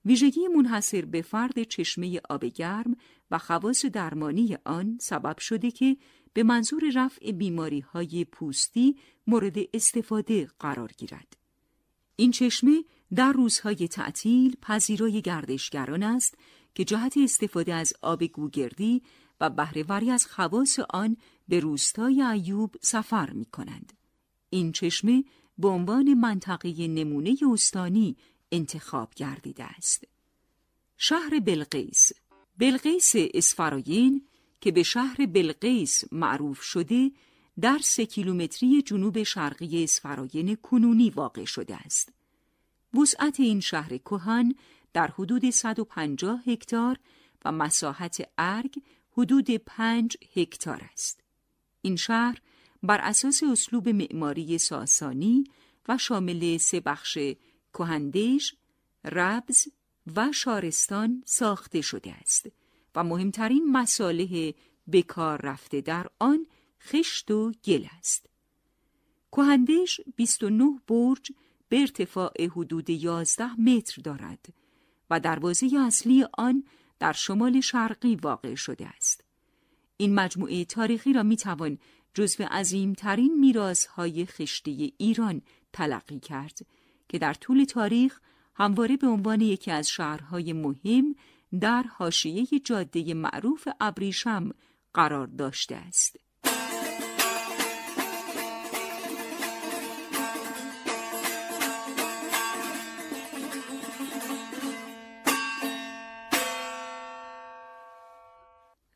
ویژگی 0.04 0.48
منحصر 0.48 1.04
به 1.04 1.22
فرد 1.22 1.62
چشمه 1.62 2.20
آب 2.30 2.44
گرم 2.44 2.96
و 3.30 3.38
خواص 3.38 3.84
درمانی 3.84 4.56
آن 4.64 4.98
سبب 5.00 5.38
شده 5.38 5.70
که 5.70 5.96
به 6.32 6.42
منظور 6.42 6.82
رفع 6.94 7.32
بیماری 7.32 7.80
های 7.80 8.24
پوستی 8.24 8.96
مورد 9.26 9.56
استفاده 9.74 10.48
قرار 10.60 10.90
گیرد. 10.98 11.36
این 12.16 12.30
چشمه 12.30 12.84
در 13.14 13.32
روزهای 13.32 13.88
تعطیل 13.88 14.56
پذیرای 14.62 15.22
گردشگران 15.22 16.02
است 16.02 16.38
که 16.74 16.84
جهت 16.84 17.14
استفاده 17.16 17.74
از 17.74 17.92
آب 18.02 18.24
گوگردی 18.24 19.02
و 19.40 19.50
بهرهوری 19.50 20.10
از 20.10 20.26
خواص 20.26 20.78
آن 20.90 21.16
به 21.52 21.60
روستای 21.60 22.22
ایوب 22.22 22.76
سفر 22.80 23.30
می 23.30 23.44
کنند. 23.44 23.92
این 24.50 24.72
چشمه 24.72 25.24
به 25.58 25.68
عنوان 25.68 26.14
منطقه 26.14 26.88
نمونه 26.88 27.36
استانی 27.52 28.16
انتخاب 28.52 29.14
گردیده 29.16 29.64
است. 29.64 30.04
شهر 30.96 31.40
بلقیس 31.40 32.12
بلقیس 32.58 33.12
اسفراین 33.16 34.26
که 34.60 34.72
به 34.72 34.82
شهر 34.82 35.26
بلقیس 35.26 36.04
معروف 36.12 36.62
شده 36.62 37.10
در 37.60 37.78
سه 37.82 38.06
کیلومتری 38.06 38.82
جنوب 38.82 39.22
شرقی 39.22 39.84
اسفراین 39.84 40.54
کنونی 40.54 41.10
واقع 41.10 41.44
شده 41.44 41.76
است. 41.76 42.12
وسعت 42.94 43.40
این 43.40 43.60
شهر 43.60 43.96
کهن 43.96 44.54
در 44.92 45.06
حدود 45.06 45.50
150 45.50 46.42
هکتار 46.46 46.98
و 47.44 47.52
مساحت 47.52 48.28
ارگ 48.38 48.82
حدود 49.16 49.50
5 49.50 50.16
هکتار 50.36 50.88
است. 50.92 51.21
این 51.82 51.96
شهر 51.96 52.40
بر 52.82 53.00
اساس 53.00 53.42
اسلوب 53.42 53.88
معماری 53.88 54.58
ساسانی 54.58 55.44
و 55.88 55.98
شامل 55.98 56.56
سه 56.56 56.80
بخش 56.80 57.18
کهندش، 57.74 58.54
ربز 59.04 59.68
و 60.16 60.32
شارستان 60.32 61.22
ساخته 61.26 61.80
شده 61.80 62.12
است 62.12 62.46
و 62.94 63.04
مهمترین 63.04 63.72
مساله 63.72 64.54
بکار 64.92 65.40
رفته 65.42 65.80
در 65.80 66.06
آن 66.18 66.46
خشت 66.80 67.30
و 67.30 67.52
گل 67.64 67.86
است. 67.98 68.26
کهندش 69.32 70.00
29 70.16 70.80
برج 70.88 71.32
به 71.68 71.80
ارتفاع 71.80 72.46
حدود 72.46 72.90
11 72.90 73.60
متر 73.60 74.02
دارد 74.02 74.46
و 75.10 75.20
دروازه 75.20 75.70
اصلی 75.86 76.26
آن 76.38 76.64
در 76.98 77.12
شمال 77.12 77.60
شرقی 77.60 78.16
واقع 78.16 78.54
شده 78.54 78.86
است. 78.86 79.21
این 80.02 80.14
مجموعه 80.14 80.64
تاریخی 80.64 81.12
را 81.12 81.22
می 81.22 81.36
توان 81.36 81.78
جزو 82.14 82.44
عظیمترین 82.44 83.40
میراث 83.40 83.86
های 83.86 84.26
خشتی 84.26 84.94
ایران 84.98 85.42
تلقی 85.72 86.20
کرد 86.20 86.58
که 87.08 87.18
در 87.18 87.34
طول 87.34 87.64
تاریخ 87.64 88.20
همواره 88.54 88.96
به 88.96 89.06
عنوان 89.06 89.40
یکی 89.40 89.70
از 89.70 89.88
شهرهای 89.88 90.52
مهم 90.52 91.14
در 91.60 91.82
حاشیه 91.82 92.46
جاده 92.64 93.14
معروف 93.14 93.68
ابریشم 93.80 94.50
قرار 94.94 95.26
داشته 95.26 95.74
است. 95.74 96.16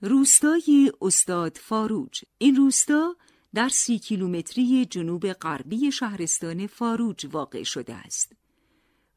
روستای 0.00 0.92
استاد 1.02 1.56
فاروج 1.56 2.20
این 2.38 2.56
روستا 2.56 3.16
در 3.54 3.68
سی 3.68 3.98
کیلومتری 3.98 4.84
جنوب 4.84 5.32
غربی 5.32 5.92
شهرستان 5.92 6.66
فاروج 6.66 7.26
واقع 7.32 7.62
شده 7.62 7.94
است. 7.94 8.32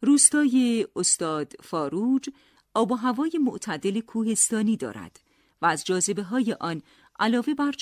روستای 0.01 0.87
استاد 0.95 1.53
فاروج 1.63 2.29
آب 2.73 2.91
و 2.91 2.95
هوای 2.95 3.31
معتدل 3.41 3.99
کوهستانی 3.99 4.77
دارد 4.77 5.19
و 5.61 5.65
از 5.65 5.85
جاذبه 5.85 6.23
های 6.23 6.55
آن 6.59 6.81
علاوه 7.19 7.53
بر 7.53 7.75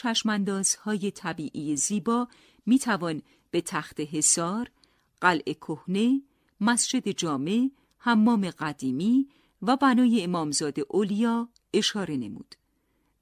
های 0.83 1.11
طبیعی 1.11 1.75
زیبا 1.75 2.27
می 2.65 2.79
توان 2.79 3.21
به 3.51 3.61
تخت 3.61 3.99
حصار، 3.99 4.71
قلعه 5.21 5.53
کهنه، 5.53 6.21
مسجد 6.61 7.09
جامع، 7.09 7.69
حمام 7.97 8.49
قدیمی 8.49 9.27
و 9.61 9.77
بنای 9.77 10.23
امامزاده 10.23 10.85
اولیا 10.89 11.49
اشاره 11.73 12.17
نمود. 12.17 12.55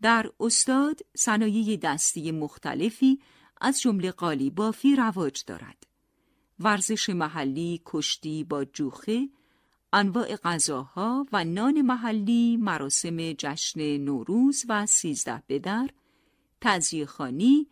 در 0.06 0.32
استاد 0.39 0.99
صنایع 1.18 1.78
دستی 1.78 2.32
مختلفی 2.32 3.20
از 3.62 3.82
جمله 3.82 4.12
قالی 4.12 4.49
بافی 4.49 4.95
رواج 4.95 5.43
دارد. 5.47 5.88
ورزش 6.60 7.10
محلی 7.10 7.82
کشتی 7.86 8.43
با 8.43 8.66
جوخه، 8.66 9.30
انواع 9.93 10.36
غذاها 10.36 11.26
و 11.32 11.43
نان 11.43 11.82
محلی 11.82 12.58
مراسم 12.58 13.34
جشن 13.34 13.97
نوروز 13.97 14.66
و 14.70 14.86
سیزده 14.86 15.43
بدر، 15.49 15.89
تزیه 16.62 17.06
خانی 17.06 17.68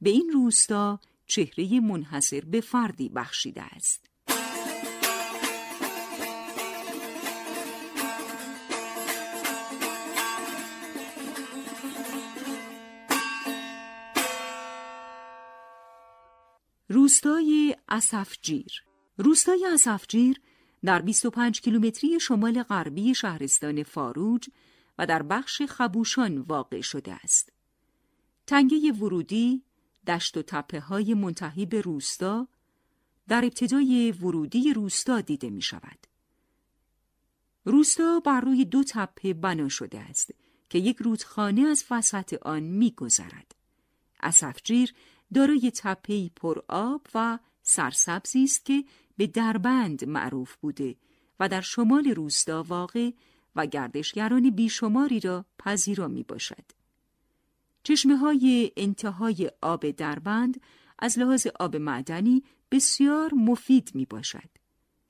به 0.00 0.10
این 0.10 0.30
روستا 0.30 1.00
چهره 1.26 1.80
منحصر 1.80 2.40
به 2.40 2.60
فردی 2.60 3.08
بخشیده 3.08 3.62
است. 3.62 4.07
روستای 16.88 17.76
اسفجیر 17.88 18.84
روستای 19.16 19.66
اسفجیر 19.72 20.40
در 20.84 21.02
25 21.02 21.60
کیلومتری 21.60 22.20
شمال 22.20 22.62
غربی 22.62 23.14
شهرستان 23.14 23.82
فاروج 23.82 24.48
و 24.98 25.06
در 25.06 25.22
بخش 25.22 25.62
خبوشان 25.62 26.38
واقع 26.38 26.80
شده 26.80 27.12
است. 27.12 27.52
تنگه 28.46 28.92
ورودی، 28.92 29.62
دشت 30.06 30.36
و 30.36 30.42
تپه 30.42 30.80
های 30.80 31.14
منتهی 31.14 31.66
به 31.66 31.80
روستا 31.80 32.48
در 33.28 33.44
ابتدای 33.44 34.12
ورودی 34.12 34.72
روستا 34.72 35.20
دیده 35.20 35.50
می 35.50 35.62
شود. 35.62 36.06
روستا 37.64 38.20
بر 38.20 38.40
روی 38.40 38.64
دو 38.64 38.84
تپه 38.84 39.34
بنا 39.34 39.68
شده 39.68 40.00
است 40.00 40.34
که 40.70 40.78
یک 40.78 40.96
رودخانه 40.96 41.62
از 41.62 41.84
وسط 41.90 42.34
آن 42.42 42.62
می 42.62 42.90
گذرد. 42.90 43.54
اسفجیر 44.20 44.94
دارای 45.34 45.72
تپهی 45.76 46.30
پر 46.36 46.62
آب 46.68 47.06
و 47.14 47.38
سرسبزی 47.62 48.44
است 48.44 48.64
که 48.64 48.84
به 49.16 49.26
دربند 49.26 50.04
معروف 50.04 50.56
بوده 50.56 50.96
و 51.40 51.48
در 51.48 51.60
شمال 51.60 52.04
روستا 52.04 52.62
واقع 52.62 53.10
و 53.56 53.66
گردشگران 53.66 54.50
بیشماری 54.50 55.20
را 55.20 55.44
پذیرا 55.58 56.08
می 56.08 56.22
باشد. 56.22 56.64
چشمه 57.82 58.16
های 58.16 58.72
انتهای 58.76 59.50
آب 59.62 59.90
دربند 59.90 60.60
از 60.98 61.18
لحاظ 61.18 61.46
آب 61.60 61.76
معدنی 61.76 62.42
بسیار 62.70 63.34
مفید 63.34 63.90
می 63.94 64.04
باشد. 64.04 64.48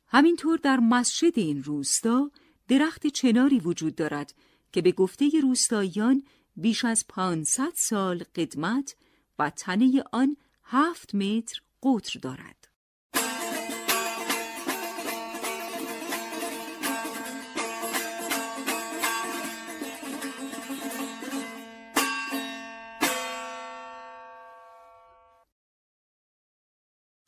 همینطور 0.09 0.59
در 0.59 0.77
مسجد 0.77 1.39
این 1.39 1.63
روستا 1.63 2.31
درخت 2.69 3.07
چناری 3.07 3.61
وجود 3.61 3.95
دارد 3.95 4.35
که 4.73 4.83
به 4.83 4.93
گفته 4.93 5.31
روستاییان 5.43 6.23
بیش 6.57 6.85
از 6.85 7.05
500 7.09 7.73
سال 7.77 8.25
قدمت 8.35 8.97
و 9.39 9.51
تنه 9.51 10.05
آن 10.13 10.37
هفت 10.65 11.15
متر 11.15 11.63
قطر 11.83 12.19
دارد. 12.19 12.69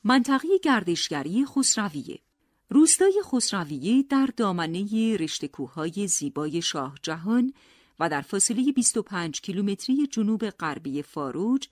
منطقه 0.04 0.48
گردشگری 0.62 1.44
خسرویه 1.46 2.18
روستای 2.70 3.22
خسرویه 3.24 4.02
در 4.02 4.28
دامنه 4.36 5.16
رشته 5.16 5.48
کوههای 5.48 6.06
زیبای 6.06 6.62
شاه 6.62 6.94
جهان 7.02 7.52
و 8.00 8.08
در 8.08 8.20
فاصله 8.20 8.72
25 8.72 9.40
کیلومتری 9.40 10.06
جنوب 10.06 10.50
غربی 10.50 11.02
فاروج 11.02 11.68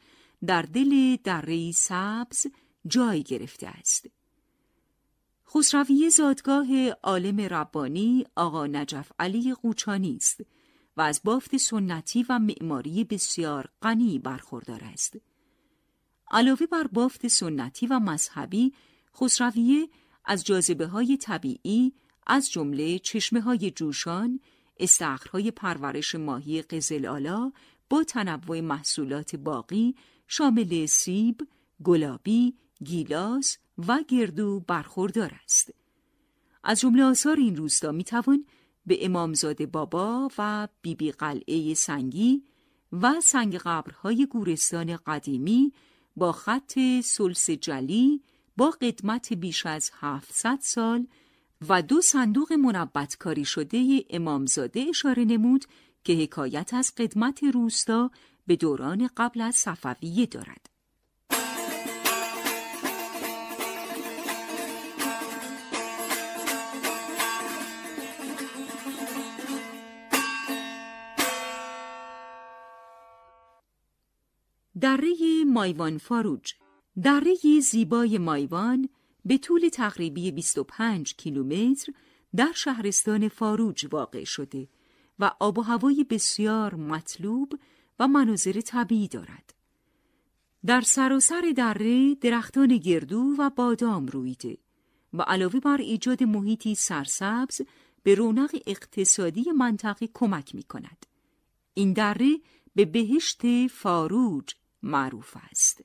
در 0.46 0.62
دل 0.62 1.16
دره 1.16 1.72
سبز 1.72 2.46
جای 2.86 3.22
گرفته 3.22 3.66
است. 3.66 4.06
خسرویه 5.54 6.08
زادگاه 6.08 6.90
عالم 6.90 7.40
ربانی 7.40 8.24
آقا 8.36 8.66
نجف 8.66 9.12
علی 9.18 9.54
قوچانی 9.54 10.16
است 10.16 10.40
و 10.96 11.00
از 11.00 11.20
بافت 11.24 11.56
سنتی 11.56 12.26
و 12.28 12.38
معماری 12.38 13.04
بسیار 13.04 13.68
غنی 13.82 14.18
برخوردار 14.18 14.84
است. 14.84 15.16
علاوه 16.30 16.66
بر 16.66 16.86
بافت 16.86 17.26
سنتی 17.26 17.86
و 17.86 17.98
مذهبی، 17.98 18.72
خسرویه 19.16 19.88
از 20.24 20.44
جاذبه 20.44 20.86
های 20.86 21.16
طبیعی 21.16 21.92
از 22.26 22.50
جمله 22.50 22.98
چشمه 22.98 23.40
های 23.40 23.70
جوشان، 23.70 24.40
استخرهای 24.80 25.50
پرورش 25.50 26.14
ماهی 26.14 26.62
قزلالا 26.62 27.52
با 27.90 28.04
تنوع 28.04 28.60
محصولات 28.60 29.36
باقی 29.36 29.94
شامل 30.28 30.86
سیب، 30.86 31.48
گلابی، 31.84 32.54
گیلاس 32.84 33.58
و 33.88 33.98
گردو 34.08 34.60
برخوردار 34.60 35.32
است. 35.44 35.74
از 36.64 36.80
جمله 36.80 37.04
آثار 37.04 37.36
این 37.36 37.56
روستا 37.56 37.92
می 37.92 38.04
توان 38.04 38.44
به 38.86 39.04
امامزاده 39.04 39.66
بابا 39.66 40.30
و 40.38 40.68
بیبی 40.82 41.12
قلعه 41.12 41.74
سنگی 41.74 42.42
و 42.92 43.20
سنگ 43.20 43.56
قبرهای 43.56 44.26
گورستان 44.26 44.96
قدیمی 44.96 45.72
با 46.16 46.32
خط 46.32 46.78
سلس 47.04 47.50
جلی 47.50 48.22
با 48.56 48.70
قدمت 48.70 49.32
بیش 49.32 49.66
از 49.66 49.90
700 49.94 50.58
سال 50.62 51.06
و 51.68 51.82
دو 51.82 52.00
صندوق 52.00 52.52
منبت 52.52 53.16
کاری 53.16 53.44
شده 53.44 54.04
امامزاده 54.10 54.80
اشاره 54.80 55.24
نمود 55.24 55.64
که 56.04 56.12
حکایت 56.12 56.74
از 56.74 56.92
قدمت 56.96 57.44
روستا 57.44 58.10
به 58.48 58.56
دوران 58.56 59.10
قبل 59.16 59.40
از 59.40 59.54
صفویه 59.54 60.26
دارد. 60.26 60.66
دره 74.80 75.44
مایوان 75.46 75.98
فاروج 75.98 76.52
دره 77.02 77.60
زیبای 77.62 78.18
مایوان 78.18 78.88
به 79.24 79.38
طول 79.38 79.68
تقریبی 79.68 80.30
25 80.30 81.14
کیلومتر 81.14 81.92
در 82.36 82.52
شهرستان 82.54 83.28
فاروج 83.28 83.86
واقع 83.92 84.24
شده 84.24 84.68
و 85.18 85.30
آب 85.40 85.58
و 85.58 85.62
هوای 85.62 86.04
بسیار 86.10 86.74
مطلوب 86.74 87.52
و 87.98 88.08
مناظر 88.08 88.60
طبیعی 88.60 89.08
دارد. 89.08 89.54
در 90.66 90.80
سراسر 90.80 91.52
دره 91.56 92.14
درختان 92.14 92.76
گردو 92.76 93.34
و 93.38 93.50
بادام 93.50 94.06
رویده 94.06 94.58
و 95.12 95.22
علاوه 95.22 95.60
بر 95.60 95.76
ایجاد 95.76 96.22
محیطی 96.22 96.74
سرسبز 96.74 97.60
به 98.02 98.14
رونق 98.14 98.56
اقتصادی 98.66 99.50
منطقه 99.50 100.08
کمک 100.14 100.54
می 100.54 100.62
کند. 100.62 101.06
این 101.74 101.92
دره 101.92 102.40
به 102.74 102.84
بهشت 102.84 103.66
فاروج 103.66 104.54
معروف 104.82 105.36
است. 105.50 105.84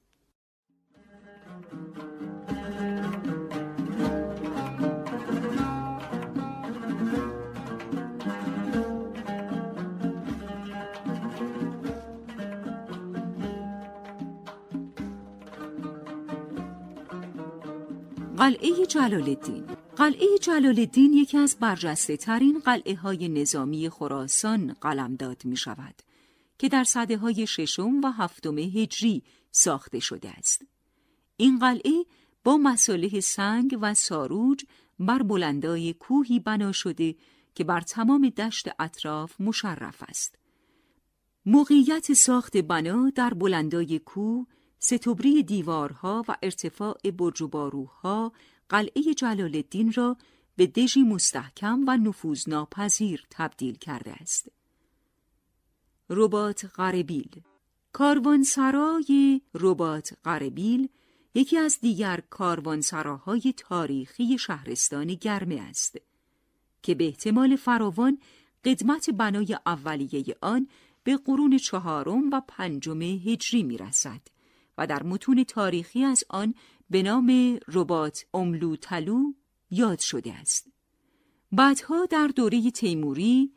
قلعه 18.44 18.86
جلال 18.86 19.30
الدین 19.30 19.66
قلعه 19.96 20.38
جلال 20.42 20.80
الدین 20.80 21.14
یکی 21.14 21.38
از 21.38 21.58
برجسته 21.60 22.18
ترین 22.18 22.60
قلعه 22.60 22.96
های 22.96 23.30
نظامی 23.30 23.90
خراسان 23.90 24.74
قلمداد 24.74 25.46
می 25.46 25.58
شود 25.58 25.96
که 26.58 26.70
در 26.70 26.84
صده 26.84 27.18
های 27.18 27.48
ششم 27.48 28.02
و 28.04 28.12
هفتم 28.12 28.58
هجری 28.58 29.24
ساخته 29.52 30.00
شده 30.00 30.30
است. 30.30 30.66
این 31.38 31.60
قلعه 31.60 32.06
با 32.44 32.58
مساله 32.58 33.20
سنگ 33.20 33.78
و 33.82 33.94
ساروج 33.94 34.64
بر 35.00 35.24
بلندای 35.24 35.94
کوهی 35.94 36.40
بنا 36.40 36.72
شده 36.72 37.16
که 37.56 37.64
بر 37.64 37.82
تمام 37.82 38.30
دشت 38.30 38.70
اطراف 38.80 39.42
مشرف 39.42 40.04
است. 40.08 40.36
موقعیت 41.46 42.14
ساخت 42.14 42.58
بنا 42.58 43.10
در 43.10 43.34
بلندای 43.34 44.00
کوه 44.00 44.48
ستبری 44.86 45.44
دیوارها 45.44 46.26
و 46.28 46.36
ارتفاع 46.44 47.12
برج 47.18 47.42
و 47.42 47.48
باروها 47.48 48.32
قلعه 48.70 49.14
جلال 49.18 49.56
الدین 49.56 49.94
را 49.94 50.18
به 50.56 50.68
دژی 50.68 51.04
مستحکم 51.04 51.84
و 51.88 51.98
نفوذناپذیر 51.98 53.26
تبدیل 53.30 53.76
کرده 53.76 54.12
است. 54.12 54.52
ربات 56.10 56.66
قربیل 56.66 57.42
کاروانسرای 57.92 59.42
ربات 59.54 60.18
قربیل 60.24 60.90
یکی 61.34 61.58
از 61.58 61.80
دیگر 61.82 62.20
کاروانسراهای 62.30 63.54
تاریخی 63.58 64.38
شهرستان 64.38 65.08
گرمه 65.08 65.62
است 65.62 65.98
که 66.82 66.96
به 66.96 67.08
احتمال 67.08 67.56
فراوان 67.56 68.18
قدمت 68.66 69.10
بنای 69.10 69.58
اولیه 69.66 70.36
آن 70.42 70.68
به 71.04 71.18
قرون 71.18 71.58
چهارم 71.58 72.30
و 72.32 72.42
پنجم 72.48 73.02
هجری 73.02 73.64
می 73.64 73.78
رسد 73.78 74.33
و 74.78 74.88
در 74.88 75.04
متون 75.04 75.44
تاریخی 75.44 76.04
از 76.04 76.24
آن 76.30 76.54
به 76.90 77.04
نام 77.04 77.60
ربات 77.68 78.26
املو 78.34 78.76
تلو 78.76 79.34
یاد 79.72 80.00
شده 80.00 80.34
است. 80.34 80.72
بعدها 81.52 82.06
در 82.06 82.28
دوره 82.28 82.72
تیموری 82.72 83.54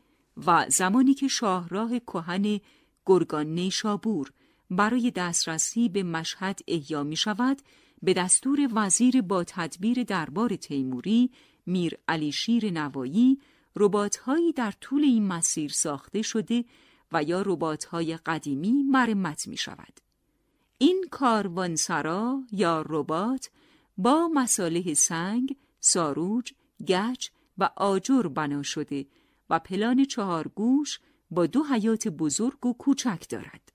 و 0.47 0.65
زمانی 0.69 1.13
که 1.13 1.27
شاهراه 1.27 1.99
کهن 1.99 2.59
گرگان 3.05 3.47
نیشابور 3.47 4.31
برای 4.69 5.11
دسترسی 5.11 5.89
به 5.89 6.03
مشهد 6.03 6.59
احیا 6.67 7.03
می 7.03 7.15
شود 7.15 7.61
به 8.03 8.13
دستور 8.13 8.69
وزیر 8.73 9.21
با 9.21 9.43
تدبیر 9.43 10.03
دربار 10.03 10.55
تیموری 10.55 11.31
میر 11.65 11.97
علی 12.07 12.31
شیر 12.31 12.71
نوایی 12.71 13.39
رباتهایی 13.75 14.51
در 14.53 14.73
طول 14.81 15.03
این 15.03 15.27
مسیر 15.27 15.71
ساخته 15.71 16.21
شده 16.21 16.65
و 17.11 17.23
یا 17.23 17.41
رباتهای 17.45 18.17
قدیمی 18.17 18.83
مرمت 18.83 19.47
می 19.47 19.57
شود. 19.57 20.06
این 20.77 21.05
کاروانسرا 21.11 22.43
یا 22.51 22.85
ربات 22.89 23.49
با 23.97 24.27
مساله 24.33 24.93
سنگ، 24.93 25.55
ساروج، 25.79 26.51
گچ 26.87 27.29
و 27.57 27.69
آجر 27.75 28.21
بنا 28.21 28.63
شده 28.63 29.05
و 29.49 29.59
پلان 29.59 30.05
چهار 30.05 30.47
گوش 30.47 30.99
با 31.31 31.45
دو 31.45 31.63
حیات 31.63 32.07
بزرگ 32.07 32.65
و 32.65 32.73
کوچک 32.73 33.25
دارد. 33.29 33.71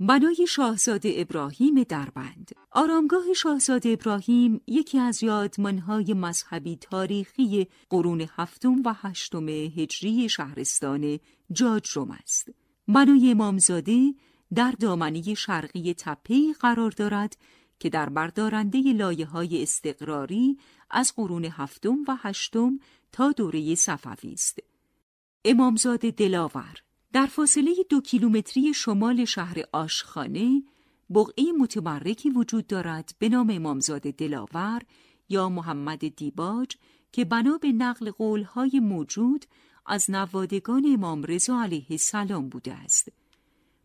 بنای 0.00 0.46
شاهزاده 0.48 1.14
ابراهیم 1.16 1.82
دربند 1.82 2.50
آرامگاه 2.70 3.32
شاهزاده 3.36 3.88
ابراهیم 3.88 4.60
یکی 4.66 4.98
از 4.98 5.22
یادمانهای 5.22 6.14
مذهبی 6.14 6.76
تاریخی 6.76 7.66
قرون 7.90 8.26
هفتم 8.36 8.82
و 8.84 8.94
هشتم 8.96 9.48
هجری 9.48 10.28
شهرستان 10.28 11.18
جاجروم 11.52 12.10
است. 12.10 12.48
بنای 12.88 13.30
امامزاده 13.30 14.14
در 14.54 14.70
دامنی 14.70 15.36
شرقی 15.36 15.94
تپهی 15.94 16.52
قرار 16.52 16.90
دارد 16.90 17.36
که 17.78 17.88
در 17.88 18.08
بردارنده 18.08 18.92
لایه 18.92 19.26
های 19.26 19.62
استقراری 19.62 20.58
از 20.90 21.12
قرون 21.16 21.44
هفتم 21.44 21.98
و 22.08 22.16
هشتم 22.18 22.78
تا 23.12 23.32
دوره 23.32 23.74
صفوی 23.74 24.32
است. 24.32 24.58
امامزاده 25.44 26.10
دلاور 26.10 26.82
در 27.12 27.26
فاصله 27.26 27.74
دو 27.88 28.00
کیلومتری 28.00 28.74
شمال 28.74 29.24
شهر 29.24 29.56
آشخانه 29.72 30.62
بقعه 31.14 31.44
متبرکی 31.58 32.30
وجود 32.30 32.66
دارد 32.66 33.14
به 33.18 33.28
نام 33.28 33.50
امامزاده 33.50 34.10
دلاور 34.10 34.82
یا 35.28 35.48
محمد 35.48 36.16
دیباج 36.16 36.76
که 37.12 37.24
بنا 37.24 37.58
به 37.58 37.72
نقل 37.72 38.10
قولهای 38.10 38.80
موجود 38.80 39.44
از 39.86 40.10
نوادگان 40.10 40.84
امام 40.94 41.22
رضا 41.22 41.62
علیه 41.62 41.86
السلام 41.90 42.48
بوده 42.48 42.74
است. 42.74 43.21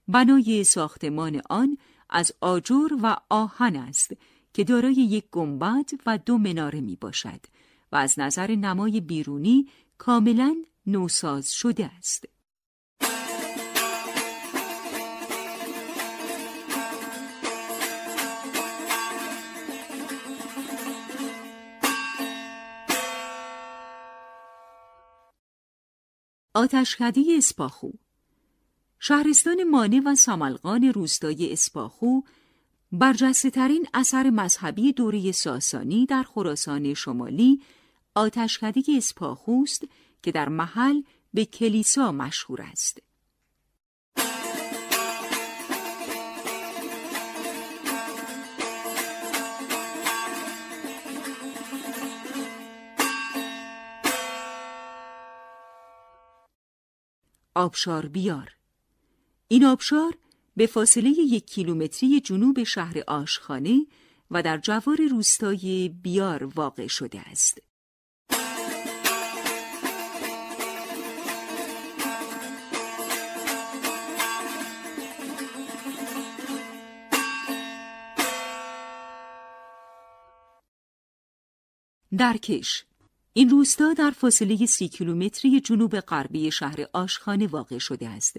بنای 0.08 0.64
ساختمان 0.64 1.42
آن 1.50 1.78
از 2.10 2.32
آجر 2.42 2.88
و 3.04 3.18
آهن 3.30 3.76
است 3.76 4.12
که 4.54 4.64
دارای 4.64 4.94
یک 4.94 5.26
گنبد 5.32 5.90
و 6.06 6.18
دو 6.18 6.38
مناره 6.38 6.82
می 6.82 6.96
باشد 6.96 7.40
و 7.92 7.96
از 7.96 8.20
نظر 8.20 8.56
نمای 8.56 9.02
بیرونی 9.02 9.68
کاملا 9.98 10.56
نوساز 10.86 11.52
شده 11.52 11.86
است. 11.98 12.26
آتشکده 26.54 27.22
اسپاخو 27.38 27.92
شهرستان 29.00 29.64
مانه 29.64 30.02
و 30.06 30.16
ساملقان 30.16 30.84
روستای 30.84 31.54
اسپاخو 31.54 32.22
برجسته 32.92 33.50
ترین 33.50 33.88
اثر 33.94 34.30
مذهبی 34.30 34.94
دوره 34.94 35.32
ساسانی 35.32 36.06
در 36.06 36.24
خراسان 36.24 36.94
شمالی 36.94 37.62
آتشکده 38.16 38.82
اسپاخوست 38.98 39.84
که 40.24 40.32
در 40.32 40.50
محل 40.50 41.02
به 41.34 41.46
کلیسا 41.46 42.12
مشهور 42.12 42.62
است. 42.62 43.02
آبشار 57.56 58.06
بیار 58.06 58.57
این 59.50 59.66
آبشار 59.66 60.18
به 60.56 60.66
فاصله 60.66 61.10
یک 61.10 61.46
کیلومتری 61.46 62.20
جنوب 62.20 62.64
شهر 62.64 63.04
آشخانه 63.08 63.86
و 64.32 64.44
در 64.44 64.58
جوار 64.58 64.98
روستای 65.10 65.90
بیار 66.04 66.44
واقع 66.44 66.88
شده 66.88 67.20
است. 67.20 67.58
درکش 82.18 82.86
این 83.34 83.50
روستا 83.50 83.94
در 83.94 84.12
فاصله 84.12 84.66
سی 84.66 84.88
کیلومتری 84.88 85.62
جنوب 85.62 86.00
غربی 86.00 86.52
شهر 86.52 86.88
آشخانه 86.94 87.48
واقع 87.48 87.78
شده 87.78 88.10
است 88.10 88.38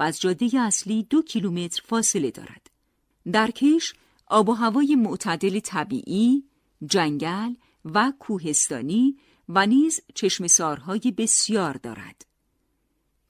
و 0.00 0.02
از 0.02 0.20
جاده 0.20 0.60
اصلی 0.60 1.02
دو 1.02 1.22
کیلومتر 1.22 1.82
فاصله 1.86 2.30
دارد. 2.30 2.70
درکش 3.32 3.94
آب 4.26 4.48
و 4.48 4.52
هوای 4.52 4.96
معتدل 4.96 5.60
طبیعی، 5.60 6.44
جنگل 6.86 7.54
و 7.84 8.12
کوهستانی 8.18 9.16
و 9.48 9.66
نیز 9.66 10.00
چشمسارهای 10.14 11.14
بسیار 11.18 11.74
دارد. 11.74 12.26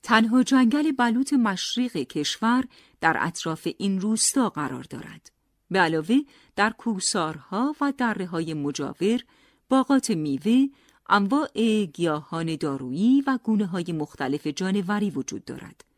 تنها 0.02 0.42
جنگل 0.42 0.92
بلوط 0.92 1.32
مشرق 1.32 1.96
کشور 1.96 2.64
در 3.00 3.16
اطراف 3.20 3.68
این 3.78 4.00
روستا 4.00 4.48
قرار 4.48 4.82
دارد. 4.82 5.32
به 5.70 5.78
علاوه 5.78 6.18
در 6.56 6.70
کوسارها 6.70 7.76
و 7.80 7.92
دره 7.98 8.26
های 8.26 8.54
مجاور 8.54 9.20
باغات 9.68 10.10
میوه، 10.10 10.66
انواع 11.08 11.84
گیاهان 11.84 12.56
دارویی 12.56 13.24
و 13.26 13.38
گونه 13.44 13.66
های 13.66 13.92
مختلف 13.92 14.46
جانوری 14.46 15.10
وجود 15.10 15.44
دارد. 15.44 15.89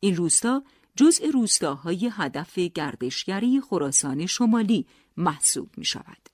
این 0.00 0.16
روستا 0.16 0.62
جزء 0.96 1.30
روستاهای 1.32 2.10
هدف 2.12 2.58
گردشگری 2.58 3.60
خراسان 3.60 4.26
شمالی 4.26 4.86
محسوب 5.16 5.68
می 5.76 5.84
شود. 5.84 6.28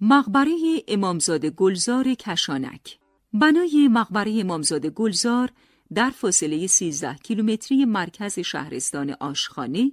مقبره 0.00 0.54
امامزاده 0.88 1.50
گلزار 1.50 2.14
کشانک 2.14 2.98
بنای 3.32 3.88
مقبره 3.92 4.40
امامزاده 4.40 4.90
گلزار 4.90 5.50
در 5.94 6.10
فاصله 6.10 6.66
13 6.66 7.14
کیلومتری 7.14 7.84
مرکز 7.84 8.38
شهرستان 8.38 9.16
آشخانه 9.20 9.92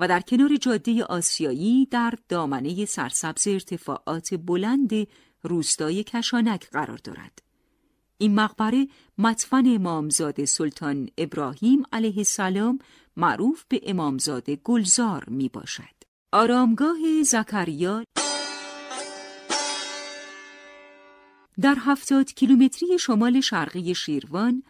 و 0.00 0.08
در 0.08 0.20
کنار 0.20 0.56
جاده 0.56 1.04
آسیایی 1.04 1.86
در 1.86 2.14
دامنه 2.28 2.84
سرسبز 2.84 3.48
ارتفاعات 3.48 4.34
بلند 4.34 4.90
روستای 5.42 6.04
کشانک 6.04 6.70
قرار 6.70 6.98
دارد. 7.04 7.42
این 8.18 8.34
مقبره 8.34 8.88
مدفن 9.18 9.66
امامزاده 9.66 10.44
سلطان 10.44 11.08
ابراهیم 11.18 11.82
علیه 11.92 12.18
السلام 12.18 12.78
معروف 13.16 13.64
به 13.68 13.80
امامزاده 13.84 14.56
گلزار 14.56 15.24
می 15.28 15.48
باشد. 15.48 15.94
آرامگاه 16.32 17.22
زکریا 17.24 18.04
در 21.60 21.76
هفتاد 21.78 22.34
کیلومتری 22.34 22.98
شمال 22.98 23.40
شرقی 23.40 23.94
شیروان 23.94 24.62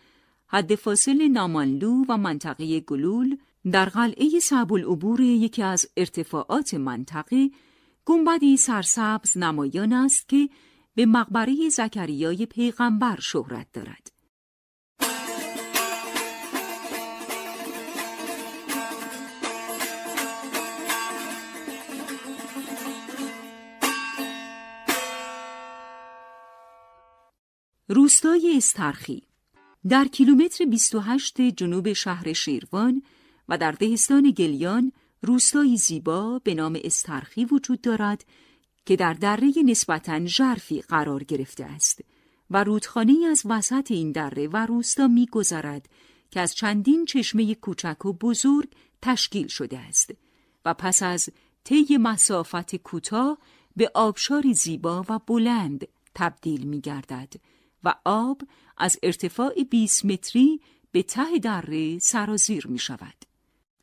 حد 0.46 0.74
فاصل 0.74 1.28
نامانلو 1.28 2.04
و 2.08 2.16
منطقه 2.16 2.80
گلول 2.80 3.36
در 3.72 3.84
قلعه 3.84 4.40
صعب 4.40 4.72
العبور 4.72 5.20
یکی 5.20 5.62
از 5.62 5.86
ارتفاعات 5.96 6.74
منطقه 6.74 7.50
گنبدی 8.04 8.56
سرسبز 8.56 9.36
نمایان 9.36 9.92
است 9.92 10.28
که 10.28 10.48
به 10.94 11.06
مقبره 11.06 11.68
زکریای 11.68 12.46
پیغمبر 12.46 13.18
شهرت 13.20 13.66
دارد. 13.72 14.12
روستای 27.88 28.56
استرخی 28.56 29.22
در 29.88 30.04
کیلومتر 30.04 30.64
28 30.64 31.40
جنوب 31.40 31.92
شهر 31.92 32.32
شیروان 32.32 33.02
و 33.51 33.59
در 33.59 33.72
دهستان 33.72 34.30
گلیان 34.30 34.92
روستایی 35.22 35.76
زیبا 35.76 36.40
به 36.44 36.55
نام 36.55 36.78
استرخی 36.84 37.44
وجود 37.44 37.80
دارد 37.80 38.24
که 38.86 38.96
در 38.96 39.14
دره 39.14 39.53
نسبتاً 39.64 40.26
ژرفی 40.26 40.80
قرار 40.80 41.24
گرفته 41.24 41.64
است 41.64 42.01
و 42.51 42.64
رودخانه 42.64 43.26
از 43.30 43.42
وسط 43.44 43.90
این 43.90 44.12
دره 44.12 44.48
و 44.48 44.57
روستا 44.57 45.09
میگذرد 45.09 45.88
که 46.30 46.40
از 46.40 46.55
چندین 46.55 47.05
چشمه 47.05 47.55
کوچک 47.55 48.05
و 48.05 48.12
بزرگ 48.12 48.68
تشکیل 49.03 49.46
شده 49.46 49.78
است 49.78 50.11
و 50.64 50.74
پس 50.74 51.03
از 51.03 51.28
طی 51.64 51.98
مسافت 52.01 52.76
کوتاه 52.76 53.38
به 53.76 53.90
آبشاری 53.94 54.55
زیبا 54.55 55.05
و 55.09 55.18
بلند 55.18 55.88
تبدیل 56.14 56.66
می 56.66 56.80
گردد 56.80 57.34
و 57.84 57.94
آب 58.05 58.42
از 58.76 58.98
ارتفاع 59.03 59.62
20 59.70 60.05
متری 60.05 60.61
به 60.92 61.03
ته 61.03 61.38
دره 61.38 61.98
سرازیر 61.98 62.66
می 62.66 62.78
شود. 62.78 63.29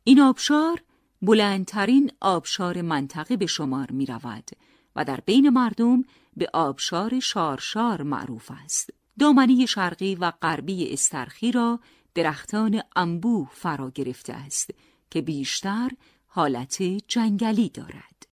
این 0.08 0.20
آبشار 0.20 0.82
بلندترین 1.22 2.10
آبشار 2.20 2.82
منطقه 2.82 3.36
به 3.36 3.46
شمار 3.46 3.90
می 3.90 4.06
رود 4.06 4.50
و 4.96 5.04
در 5.04 5.20
بین 5.26 5.50
مردم 5.50 6.04
به 6.36 6.50
آبشار 6.52 7.20
شارشار 7.20 8.02
معروف 8.02 8.50
است. 8.64 8.90
دامنه 9.18 9.66
شرقی 9.66 10.14
و 10.14 10.30
غربی 10.42 10.92
استرخی 10.92 11.52
را 11.52 11.80
درختان 12.14 12.82
انبوه 12.96 13.50
فرا 13.52 13.90
گرفته 13.90 14.32
است 14.32 14.70
که 15.10 15.22
بیشتر 15.22 15.90
حالت 16.26 16.82
جنگلی 16.82 17.68
دارد. 17.68 18.17